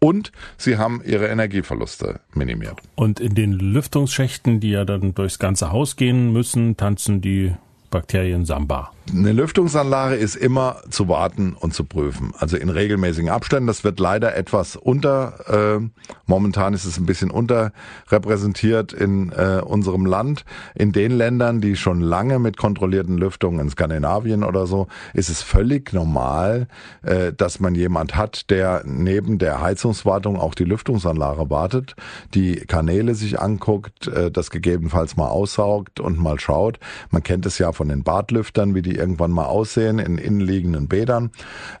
und 0.00 0.32
sie 0.56 0.78
haben 0.78 1.02
ihre 1.04 1.26
Energieverluste 1.26 2.20
minimiert. 2.34 2.80
Und 2.94 3.20
in 3.20 3.34
den 3.34 3.52
Lüftungsschächten, 3.52 4.60
die 4.60 4.70
ja 4.70 4.84
dann 4.84 5.14
durchs 5.14 5.38
ganze 5.38 5.72
Haus 5.72 5.96
gehen 5.96 6.32
müssen, 6.32 6.76
tanzen 6.76 7.20
die 7.20 7.54
Bakterien 7.90 8.44
Samba. 8.44 8.92
Eine 9.10 9.32
Lüftungsanlage 9.32 10.16
ist 10.16 10.36
immer 10.36 10.82
zu 10.90 11.08
warten 11.08 11.54
und 11.58 11.72
zu 11.72 11.84
prüfen. 11.84 12.32
Also 12.38 12.56
in 12.58 12.68
regelmäßigen 12.68 13.30
Abständen. 13.30 13.66
Das 13.66 13.82
wird 13.82 14.00
leider 14.00 14.36
etwas 14.36 14.76
unter, 14.76 15.78
äh, 15.78 15.88
momentan 16.26 16.74
ist 16.74 16.84
es 16.84 16.98
ein 16.98 17.06
bisschen 17.06 17.30
unterrepräsentiert 17.30 18.92
in 18.92 19.32
äh, 19.32 19.62
unserem 19.64 20.04
Land. 20.04 20.44
In 20.74 20.92
den 20.92 21.12
Ländern, 21.12 21.62
die 21.62 21.76
schon 21.76 22.00
lange 22.00 22.38
mit 22.38 22.58
kontrollierten 22.58 23.16
Lüftungen, 23.16 23.60
in 23.60 23.70
Skandinavien 23.70 24.44
oder 24.44 24.66
so, 24.66 24.88
ist 25.14 25.30
es 25.30 25.42
völlig 25.42 25.92
normal, 25.94 26.68
äh, 27.02 27.32
dass 27.32 27.60
man 27.60 27.74
jemand 27.74 28.14
hat, 28.14 28.50
der 28.50 28.82
neben 28.84 29.38
der 29.38 29.62
Heizungswartung 29.62 30.38
auch 30.38 30.54
die 30.54 30.64
Lüftungsanlage 30.64 31.48
wartet, 31.48 31.94
die 32.34 32.56
Kanäle 32.56 33.14
sich 33.14 33.40
anguckt, 33.40 34.06
äh, 34.08 34.30
das 34.30 34.50
gegebenenfalls 34.50 35.16
mal 35.16 35.28
aussaugt 35.28 35.98
und 35.98 36.18
mal 36.18 36.38
schaut. 36.38 36.78
Man 37.10 37.22
kennt 37.22 37.46
es 37.46 37.58
ja 37.58 37.72
von 37.72 37.88
den 37.88 38.02
Badlüftern, 38.02 38.74
wie 38.74 38.82
die 38.82 38.97
irgendwann 38.98 39.30
mal 39.30 39.46
aussehen 39.46 39.98
in 39.98 40.18
innenliegenden 40.18 40.88
Bädern. 40.88 41.30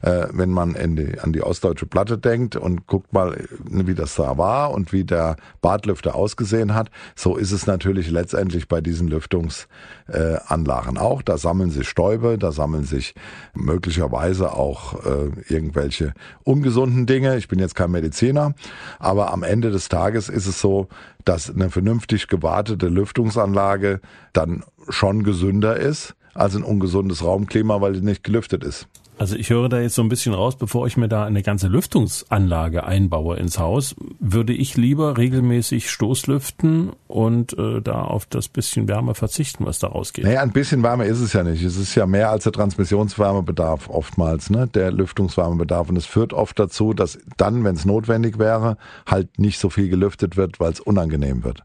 Äh, 0.02 0.28
wenn 0.32 0.50
man 0.50 0.74
die, 0.96 1.18
an 1.20 1.32
die 1.32 1.42
ostdeutsche 1.42 1.86
Platte 1.86 2.18
denkt 2.18 2.56
und 2.56 2.86
guckt 2.86 3.12
mal, 3.12 3.36
wie 3.60 3.94
das 3.94 4.14
da 4.14 4.38
war 4.38 4.70
und 4.70 4.92
wie 4.92 5.04
der 5.04 5.36
Badlüfter 5.60 6.14
ausgesehen 6.14 6.74
hat, 6.74 6.90
so 7.14 7.36
ist 7.36 7.52
es 7.52 7.66
natürlich 7.66 8.10
letztendlich 8.10 8.68
bei 8.68 8.80
diesen 8.80 9.08
Lüftungsanlagen 9.08 10.96
äh, 10.96 11.00
auch. 11.00 11.22
Da 11.22 11.38
sammeln 11.38 11.70
sich 11.70 11.88
Stäube, 11.88 12.38
da 12.38 12.52
sammeln 12.52 12.84
sich 12.84 13.14
möglicherweise 13.54 14.52
auch 14.52 15.04
äh, 15.04 15.30
irgendwelche 15.48 16.14
ungesunden 16.44 17.06
Dinge. 17.06 17.36
Ich 17.36 17.48
bin 17.48 17.58
jetzt 17.58 17.74
kein 17.74 17.90
Mediziner, 17.90 18.54
aber 18.98 19.32
am 19.32 19.42
Ende 19.42 19.70
des 19.70 19.88
Tages 19.88 20.28
ist 20.28 20.46
es 20.46 20.60
so, 20.60 20.88
dass 21.24 21.50
eine 21.50 21.70
vernünftig 21.70 22.28
gewartete 22.28 22.88
Lüftungsanlage 22.88 24.00
dann 24.32 24.64
schon 24.88 25.24
gesünder 25.24 25.76
ist 25.76 26.14
als 26.34 26.56
ein 26.56 26.62
ungesundes 26.62 27.24
Raumklima, 27.24 27.80
weil 27.80 27.94
die 27.94 28.00
nicht 28.00 28.24
gelüftet 28.24 28.64
ist. 28.64 28.86
Also 29.18 29.34
ich 29.34 29.50
höre 29.50 29.68
da 29.68 29.80
jetzt 29.80 29.96
so 29.96 30.02
ein 30.02 30.08
bisschen 30.08 30.32
raus, 30.32 30.56
bevor 30.56 30.86
ich 30.86 30.96
mir 30.96 31.08
da 31.08 31.24
eine 31.24 31.42
ganze 31.42 31.66
Lüftungsanlage 31.66 32.84
einbaue 32.84 33.36
ins 33.36 33.58
Haus, 33.58 33.96
würde 34.20 34.52
ich 34.52 34.76
lieber 34.76 35.18
regelmäßig 35.18 35.90
Stoßlüften 35.90 36.92
und 37.08 37.58
äh, 37.58 37.82
da 37.82 38.02
auf 38.02 38.26
das 38.26 38.48
bisschen 38.48 38.86
Wärme 38.86 39.16
verzichten, 39.16 39.66
was 39.66 39.80
da 39.80 39.88
rausgeht. 39.88 40.24
Naja, 40.24 40.40
ein 40.40 40.52
bisschen 40.52 40.84
Wärme 40.84 41.06
ist 41.06 41.18
es 41.18 41.32
ja 41.32 41.42
nicht. 41.42 41.64
Es 41.64 41.76
ist 41.76 41.96
ja 41.96 42.06
mehr 42.06 42.30
als 42.30 42.44
der 42.44 42.52
Transmissionswärmebedarf 42.52 43.88
oftmals, 43.88 44.50
ne? 44.50 44.68
der 44.68 44.92
Lüftungswärmebedarf. 44.92 45.88
Und 45.88 45.96
es 45.96 46.06
führt 46.06 46.32
oft 46.32 46.56
dazu, 46.56 46.94
dass 46.94 47.18
dann, 47.36 47.64
wenn 47.64 47.74
es 47.74 47.84
notwendig 47.84 48.38
wäre, 48.38 48.76
halt 49.04 49.36
nicht 49.38 49.58
so 49.58 49.68
viel 49.68 49.88
gelüftet 49.88 50.36
wird, 50.36 50.60
weil 50.60 50.70
es 50.70 50.80
unangenehm 50.80 51.42
wird. 51.42 51.64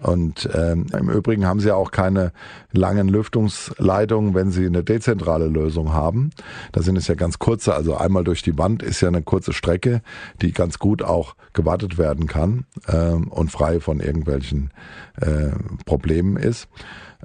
Und 0.00 0.48
ähm, 0.54 0.86
im 0.98 1.10
Übrigen 1.10 1.46
haben 1.46 1.60
sie 1.60 1.70
auch 1.72 1.90
keine 1.90 2.32
langen 2.72 3.08
Lüftungsleitungen, 3.08 4.34
wenn 4.34 4.50
sie 4.50 4.66
eine 4.66 4.82
dezentrale 4.82 5.46
Lösung 5.46 5.92
haben. 5.92 6.30
Sind 6.80 6.96
es 6.96 7.08
ja 7.08 7.14
ganz 7.14 7.38
kurze, 7.38 7.74
also 7.74 7.96
einmal 7.96 8.24
durch 8.24 8.42
die 8.42 8.56
Wand 8.58 8.82
ist 8.82 9.00
ja 9.00 9.08
eine 9.08 9.22
kurze 9.22 9.52
Strecke, 9.52 10.02
die 10.42 10.52
ganz 10.52 10.78
gut 10.78 11.02
auch 11.02 11.34
gewartet 11.52 11.98
werden 11.98 12.26
kann 12.26 12.66
ähm, 12.88 13.28
und 13.28 13.50
frei 13.50 13.80
von 13.80 14.00
irgendwelchen 14.00 14.70
äh, 15.20 15.50
Problemen 15.84 16.36
ist. 16.36 16.68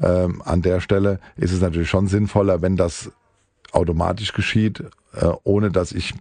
Ähm, 0.01 0.41
an 0.43 0.61
der 0.61 0.81
Stelle 0.81 1.19
ist 1.35 1.51
es 1.51 1.61
natürlich 1.61 1.89
schon 1.89 2.07
sinnvoller, 2.07 2.61
wenn 2.61 2.75
das 2.75 3.11
automatisch 3.71 4.33
geschieht, 4.33 4.83
äh, 5.13 5.31
ohne 5.43 5.71
dass 5.71 5.91
ich 5.91 6.13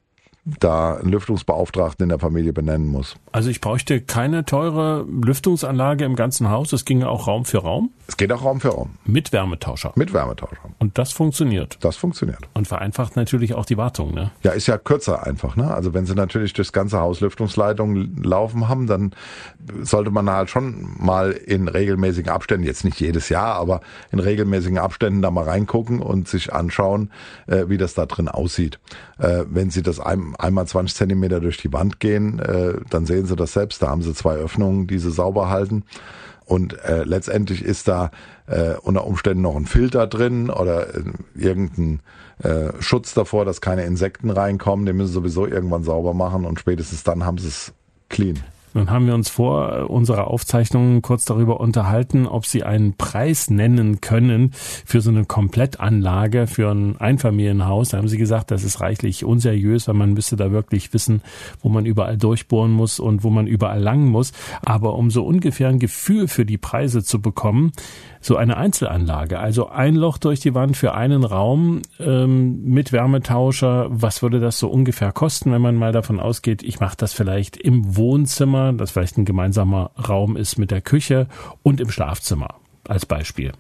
da 0.45 0.97
einen 0.97 1.11
Lüftungsbeauftragten 1.11 2.05
in 2.05 2.09
der 2.11 2.19
Familie 2.19 2.53
benennen 2.53 2.87
muss. 2.87 3.17
Also 3.33 3.49
ich 3.49 3.61
bräuchte 3.61 4.01
keine 4.01 4.45
teure 4.45 5.07
Lüftungsanlage 5.09 6.05
im 6.05 6.17
ganzen 6.17 6.51
Haus. 6.51 6.73
Es 6.73 6.85
ginge 6.85 7.09
auch 7.09 7.27
Raum 7.27 7.45
für 7.45 7.59
Raum. 7.59 7.91
Es 8.07 8.19
geht 8.19 8.31
auch 8.31 8.45
Raum 8.45 8.61
für 8.61 8.69
Raum. 8.69 8.99
Mit 9.07 9.33
Wärmetauscher. 9.33 9.93
Mit 9.97 10.13
Wärmetauscher. 10.13 10.59
Und 10.79 10.99
das 10.99 11.13
funktioniert. 11.13 11.79
Das 11.81 11.97
funktioniert. 11.97 12.41
Und 12.53 12.69
vereinfacht 12.69 13.17
natürlich 13.17 13.55
auch 13.55 13.65
die 13.65 13.79
Wartung, 13.79 14.13
ne? 14.13 14.31
Ja, 14.43 14.53
ist 14.53 14.67
ja 14.67 14.77
kürzer 14.77 15.27
einfach, 15.27 15.57
ne? 15.57 15.73
Also 15.73 15.95
wenn 15.95 16.05
Sie 16.05 16.15
natürlich 16.15 16.53
durchs 16.53 16.73
ganze 16.73 17.01
Haus 17.01 17.21
Lüftungsleitungen 17.21 18.23
laufen 18.23 18.69
haben, 18.69 18.87
dann 18.87 19.15
sollte 19.83 20.11
man 20.11 20.29
halt 20.29 20.51
schon 20.51 20.95
mal 20.99 21.31
in 21.31 21.69
regelmäßigen 21.69 22.31
Abständen, 22.31 22.67
jetzt 22.67 22.85
nicht 22.85 23.01
jedes 23.01 23.31
Jahr, 23.31 23.55
aber 23.55 23.81
in 24.13 24.19
regelmäßigen 24.19 24.77
Abständen 24.77 25.23
da 25.23 25.31
mal 25.31 25.45
reingucken 25.45 26.01
und 26.01 26.29
sich 26.29 26.53
anschauen, 26.53 27.11
äh, 27.47 27.69
wie 27.69 27.79
das 27.79 27.95
da 27.95 28.05
drin 28.05 28.29
aussieht. 28.29 28.79
Äh, 29.19 29.45
wenn 29.49 29.71
Sie 29.71 29.83
das 29.83 29.99
ein, 30.01 30.34
einmal 30.37 30.67
20 30.67 30.97
Zentimeter 30.97 31.41
durch 31.41 31.59
die 31.59 31.73
Wand 31.73 32.01
gehen, 32.01 32.39
äh, 32.39 32.75
dann 32.91 33.07
sehen 33.07 33.27
Sie 33.27 33.37
das 33.37 33.53
selbst. 33.53 33.83
Da 33.83 33.89
haben 33.89 34.03
Sie 34.03 34.15
zwei 34.15 34.35
Öffnungen, 34.35 34.87
die 34.87 34.99
Sie 34.99 35.11
sauber 35.11 35.49
halten. 35.49 35.85
Und 36.47 36.79
äh, 36.85 37.05
letztendlich 37.05 37.65
ist 37.65 37.89
da 37.89 38.11
äh, 38.47 38.75
unter 38.83 39.07
Umständen 39.07 39.43
noch 39.43 39.57
ein 39.57 39.67
Filter 39.67 40.07
drin 40.07 40.51
oder 40.51 40.95
äh, 40.95 41.03
irgendein 41.35 42.01
äh, 42.43 42.73
Schutz 42.81 43.15
davor, 43.15 43.45
dass 43.45 43.61
keine 43.61 43.85
Insekten 43.85 44.31
reinkommen. 44.31 44.85
Den 44.85 44.97
müssen 44.97 45.09
sie 45.09 45.15
sowieso 45.15 45.47
irgendwann 45.47 45.85
sauber 45.85 46.13
machen 46.13 46.45
und 46.45 46.61
spätestens 46.61 47.03
dann 47.03 47.25
haben 47.25 47.39
sie 47.39 47.49
es 47.49 47.73
clean. 48.11 48.43
Nun 48.75 48.91
haben 48.91 49.07
wir 49.07 49.15
uns 49.15 49.31
vor 49.31 49.89
unserer 49.89 50.27
Aufzeichnung 50.27 51.01
kurz 51.01 51.25
darüber 51.25 51.61
unterhalten, 51.61 52.27
ob 52.27 52.45
Sie 52.45 52.65
einen 52.65 52.97
Preis 52.97 53.49
nennen 53.49 54.01
können 54.01 54.51
für 54.53 55.01
so 55.01 55.11
eine 55.11 55.25
Komplettanlage 55.25 56.49
für 56.49 56.73
ein 56.73 56.97
Einfamilienhaus. 56.97 57.91
Da 57.91 57.99
haben 57.99 58.09
Sie 58.09 58.19
gesagt, 58.19 58.51
das 58.51 58.65
ist 58.65 58.81
reichlich 58.81 59.25
unseriös, 59.25 59.87
weil 59.87 59.95
man 59.95 60.13
müsste 60.13 60.35
da 60.35 60.51
wirklich 60.51 60.93
wissen, 60.93 61.23
wo 61.63 61.69
man 61.69 61.87
überall 61.87 62.17
durchbohren 62.17 62.73
muss 62.73 62.99
und 62.99 63.23
wo 63.23 63.31
man 63.31 63.47
überall 63.47 63.81
langen 63.81 64.09
muss. 64.09 64.33
Aber 64.63 64.95
um 64.97 65.11
so 65.11 65.25
ungefähr 65.25 65.69
ein 65.69 65.79
Gefühl 65.79 66.27
für 66.27 66.45
die 66.45 66.59
Preise 66.59 67.05
zu 67.05 67.23
bekommen, 67.23 67.71
so 68.25 68.37
eine 68.37 68.57
Einzelanlage, 68.57 69.39
also 69.39 69.69
ein 69.69 69.95
Loch 69.95 70.17
durch 70.17 70.41
die 70.41 70.55
Wand 70.55 70.79
für 70.79 70.95
einen 70.95 71.25
Raum 71.25 71.83
ähm, 72.01 72.65
mit 72.65 72.91
Wärmetauscher, 72.91 73.87
was 73.91 74.23
würde 74.23 74.41
das 74.41 74.59
so 74.59 74.69
ungefähr 74.69 75.13
kosten, 75.13 75.53
wenn 75.53 75.61
man 75.61 75.77
mal 75.77 75.93
davon 75.93 76.19
ausgeht, 76.19 76.63
ich 76.63 76.81
mache 76.81 76.97
das 76.97 77.13
vielleicht 77.13 77.59
im 77.59 77.97
Wohnzimmer, 77.97 78.64
das 78.73 78.91
vielleicht 78.91 79.19
ein 79.19 79.25
gemeinsamer 79.25 79.91
Raum 80.09 80.37
ist 80.37 80.59
mit 80.59 80.71
der 80.71 80.81
Küche 80.81 81.29
und 81.63 81.81
im 81.81 81.91
Schlafzimmer? 81.91 82.57
als 82.89 83.07
Beispiel? 83.07 83.53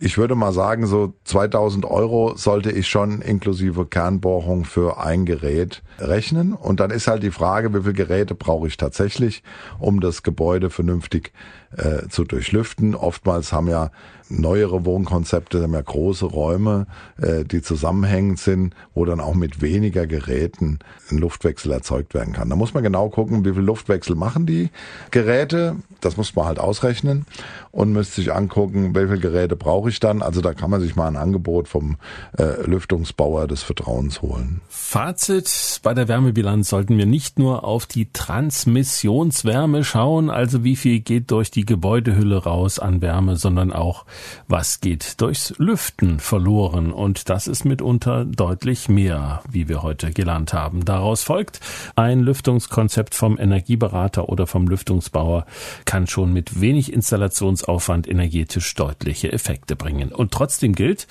Ich 0.00 0.16
würde 0.16 0.36
mal 0.36 0.52
sagen, 0.52 0.86
so 0.86 1.14
2000 1.24 1.84
Euro 1.84 2.36
sollte 2.36 2.70
ich 2.70 2.88
schon 2.88 3.20
inklusive 3.20 3.86
Kernbohrung 3.86 4.64
für 4.64 5.00
ein 5.00 5.26
Gerät 5.26 5.82
rechnen. 5.98 6.52
Und 6.52 6.78
dann 6.78 6.90
ist 6.90 7.08
halt 7.08 7.24
die 7.24 7.32
Frage, 7.32 7.74
wie 7.74 7.80
viele 7.80 7.94
Geräte 7.94 8.34
brauche 8.36 8.68
ich 8.68 8.76
tatsächlich, 8.76 9.42
um 9.80 10.00
das 10.00 10.22
Gebäude 10.22 10.70
vernünftig 10.70 11.32
äh, 11.76 12.08
zu 12.08 12.24
durchlüften. 12.24 12.94
Oftmals 12.94 13.52
haben 13.52 13.68
ja 13.68 13.90
neuere 14.30 14.84
Wohnkonzepte, 14.84 15.62
haben 15.62 15.74
ja 15.74 15.80
große 15.80 16.26
Räume, 16.26 16.86
äh, 17.20 17.44
die 17.44 17.62
zusammenhängend 17.62 18.38
sind, 18.38 18.74
wo 18.94 19.04
dann 19.04 19.20
auch 19.20 19.34
mit 19.34 19.62
weniger 19.62 20.06
Geräten 20.06 20.78
ein 21.10 21.18
Luftwechsel 21.18 21.72
erzeugt 21.72 22.14
werden 22.14 22.32
kann. 22.34 22.48
Da 22.48 22.56
muss 22.56 22.74
man 22.74 22.82
genau 22.82 23.08
gucken, 23.08 23.44
wie 23.44 23.52
viel 23.52 23.62
Luftwechsel 23.62 24.16
machen 24.16 24.46
die 24.46 24.70
Geräte. 25.10 25.76
Das 26.00 26.16
muss 26.16 26.34
man 26.36 26.46
halt 26.46 26.58
ausrechnen 26.58 27.26
und 27.70 27.92
müsste 27.92 28.16
sich 28.16 28.32
angucken, 28.32 28.94
welche 28.94 29.18
Geräte 29.18 29.56
brauche 29.88 29.90
ich 29.90 30.00
dann. 30.00 30.22
Also 30.22 30.40
da 30.40 30.54
kann 30.54 30.70
man 30.70 30.80
sich 30.80 30.96
mal 30.96 31.06
ein 31.06 31.16
Angebot 31.16 31.68
vom 31.68 31.96
äh, 32.38 32.62
Lüftungsbauer 32.66 33.46
des 33.46 33.62
Vertrauens 33.62 34.22
holen. 34.22 34.60
Fazit, 34.68 35.80
bei 35.82 35.94
der 35.94 36.08
Wärmebilanz 36.08 36.68
sollten 36.68 36.98
wir 36.98 37.06
nicht 37.06 37.38
nur 37.38 37.64
auf 37.64 37.86
die 37.86 38.12
Transmissionswärme 38.12 39.84
schauen, 39.84 40.30
also 40.30 40.64
wie 40.64 40.76
viel 40.76 41.00
geht 41.00 41.30
durch 41.30 41.50
die 41.50 41.64
Gebäudehülle 41.64 42.44
raus 42.44 42.78
an 42.78 43.00
Wärme, 43.00 43.36
sondern 43.36 43.72
auch, 43.72 44.04
was 44.46 44.80
geht 44.80 45.20
durchs 45.20 45.54
Lüften 45.58 46.20
verloren. 46.20 46.92
Und 46.92 47.28
das 47.30 47.48
ist 47.48 47.64
mitunter 47.64 48.24
deutlich 48.24 48.88
mehr, 48.88 49.42
wie 49.50 49.68
wir 49.68 49.82
heute 49.82 50.10
gelernt 50.10 50.52
haben. 50.52 50.84
Daraus 50.84 51.22
folgt, 51.22 51.60
ein 51.96 52.20
Lüftungskonzept 52.20 53.14
vom 53.14 53.38
Energieberater 53.38 54.28
oder 54.28 54.46
vom 54.46 54.68
Lüftungsbauer 54.68 55.46
kann 55.84 56.06
schon 56.06 56.32
mit 56.32 56.60
wenig 56.60 56.92
Installationsaufwand 56.92 58.08
energetisch 58.08 58.74
deutliche 58.74 59.32
Effekte 59.32 59.77
bringen. 59.78 60.12
Und 60.12 60.32
trotzdem 60.32 60.74
gilt, 60.74 61.06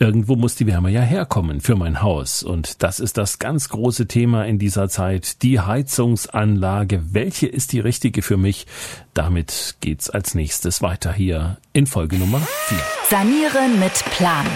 Irgendwo 0.00 0.34
muss 0.34 0.54
die 0.54 0.66
Wärme 0.66 0.90
ja 0.90 1.02
herkommen 1.02 1.60
für 1.60 1.76
mein 1.76 2.00
Haus. 2.00 2.42
Und 2.42 2.82
das 2.82 3.00
ist 3.00 3.18
das 3.18 3.38
ganz 3.38 3.68
große 3.68 4.08
Thema 4.08 4.46
in 4.46 4.58
dieser 4.58 4.88
Zeit. 4.88 5.42
Die 5.42 5.60
Heizungsanlage. 5.60 7.02
Welche 7.12 7.46
ist 7.46 7.72
die 7.72 7.80
richtige 7.80 8.22
für 8.22 8.38
mich? 8.38 8.66
Damit 9.12 9.76
geht's 9.82 10.08
als 10.08 10.34
nächstes 10.34 10.80
weiter 10.80 11.12
hier 11.12 11.58
in 11.74 11.86
Folge 11.86 12.16
Nummer 12.16 12.40
4. 12.40 12.78
Sanieren 13.10 13.78
mit 13.78 13.92
Plan. 14.16 14.46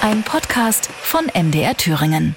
Ein 0.00 0.24
Podcast 0.24 0.90
von 1.00 1.26
MDR 1.32 1.76
Thüringen. 1.76 2.34